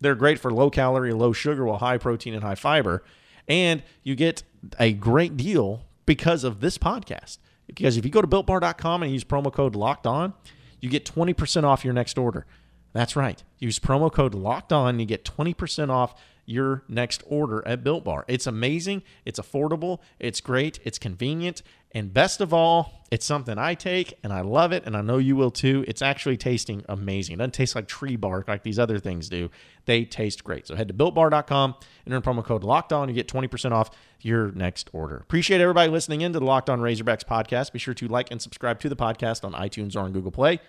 They're 0.00 0.14
great 0.14 0.38
for 0.38 0.52
low 0.52 0.70
calorie, 0.70 1.12
low 1.12 1.32
sugar, 1.32 1.64
while 1.64 1.78
high 1.78 1.98
protein 1.98 2.34
and 2.34 2.44
high 2.44 2.54
fiber. 2.54 3.02
And 3.48 3.82
you 4.04 4.14
get 4.14 4.44
a 4.78 4.92
great 4.92 5.36
deal 5.36 5.82
because 6.04 6.44
of 6.44 6.60
this 6.60 6.78
podcast. 6.78 7.38
Because 7.66 7.96
if 7.96 8.04
you 8.04 8.12
go 8.12 8.22
to 8.22 8.28
builtbar.com 8.28 9.02
and 9.02 9.12
use 9.12 9.24
promo 9.24 9.52
code 9.52 9.74
locked 9.74 10.06
on, 10.06 10.34
you 10.80 10.88
get 10.88 11.04
20% 11.04 11.64
off 11.64 11.84
your 11.84 11.94
next 11.94 12.18
order. 12.18 12.46
That's 12.92 13.16
right. 13.16 13.42
Use 13.58 13.78
promo 13.78 14.12
code 14.12 14.34
locked 14.34 14.72
on, 14.72 14.98
you 14.98 15.06
get 15.06 15.24
20% 15.24 15.90
off 15.90 16.14
your 16.46 16.84
next 16.88 17.22
order 17.26 17.66
at 17.66 17.84
Built 17.84 18.04
Bar. 18.04 18.24
It's 18.28 18.46
amazing, 18.46 19.02
it's 19.24 19.38
affordable, 19.38 20.00
it's 20.18 20.40
great, 20.40 20.78
it's 20.84 20.98
convenient, 20.98 21.62
and 21.92 22.12
best 22.12 22.40
of 22.40 22.52
all, 22.52 23.04
it's 23.10 23.24
something 23.24 23.58
I 23.58 23.74
take 23.74 24.14
and 24.22 24.32
I 24.32 24.40
love 24.42 24.72
it, 24.72 24.84
and 24.86 24.96
I 24.96 25.00
know 25.00 25.18
you 25.18 25.36
will 25.36 25.50
too. 25.50 25.84
It's 25.88 26.02
actually 26.02 26.36
tasting 26.36 26.84
amazing. 26.88 27.34
It 27.34 27.38
doesn't 27.38 27.54
taste 27.54 27.74
like 27.74 27.88
tree 27.88 28.16
bark 28.16 28.48
like 28.48 28.62
these 28.62 28.78
other 28.78 28.98
things 28.98 29.28
do. 29.28 29.50
They 29.86 30.04
taste 30.04 30.44
great. 30.44 30.66
So 30.66 30.76
head 30.76 30.88
to 30.88 30.94
builtbar.com, 30.94 31.74
enter 32.06 32.20
promo 32.20 32.44
code 32.44 32.64
locked 32.64 32.92
on, 32.92 33.08
you 33.08 33.14
get 33.14 33.28
20% 33.28 33.72
off 33.72 33.90
your 34.20 34.52
next 34.52 34.90
order. 34.92 35.16
Appreciate 35.16 35.60
everybody 35.60 35.90
listening 35.90 36.20
in 36.20 36.32
to 36.32 36.38
the 36.38 36.44
Locked 36.44 36.70
On 36.70 36.80
Razorbacks 36.80 37.24
podcast. 37.24 37.72
Be 37.72 37.78
sure 37.78 37.94
to 37.94 38.08
like 38.08 38.30
and 38.30 38.42
subscribe 38.42 38.80
to 38.80 38.88
the 38.88 38.96
podcast 38.96 39.44
on 39.44 39.52
iTunes 39.52 39.96
or 39.96 40.00
on 40.00 40.12
Google 40.12 40.32
Play. 40.32 40.60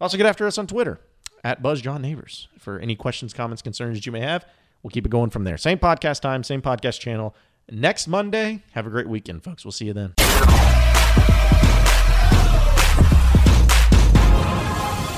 Also, 0.00 0.16
get 0.16 0.26
after 0.26 0.46
us 0.46 0.58
on 0.58 0.66
Twitter 0.66 0.98
at 1.44 1.62
BuzzJohnNeighbors 1.62 2.48
for 2.58 2.78
any 2.78 2.96
questions, 2.96 3.32
comments, 3.32 3.62
concerns 3.62 3.98
that 3.98 4.06
you 4.06 4.12
may 4.12 4.20
have. 4.20 4.44
We'll 4.84 4.90
keep 4.90 5.06
it 5.06 5.10
going 5.10 5.30
from 5.30 5.44
there. 5.44 5.56
Same 5.56 5.78
podcast 5.78 6.20
time, 6.20 6.44
same 6.44 6.60
podcast 6.60 7.00
channel. 7.00 7.34
Next 7.70 8.06
Monday, 8.06 8.62
have 8.72 8.86
a 8.86 8.90
great 8.90 9.08
weekend, 9.08 9.42
folks. 9.42 9.64
We'll 9.64 9.72
see 9.72 9.86
you 9.86 9.94
then. 9.94 10.12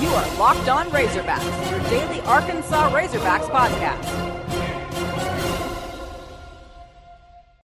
You 0.00 0.08
are 0.08 0.38
Locked 0.38 0.68
On 0.68 0.86
Razorbacks, 0.90 1.70
your 1.70 1.80
daily 1.90 2.20
Arkansas 2.20 2.90
Razorbacks 2.90 3.50
podcast 3.50 4.35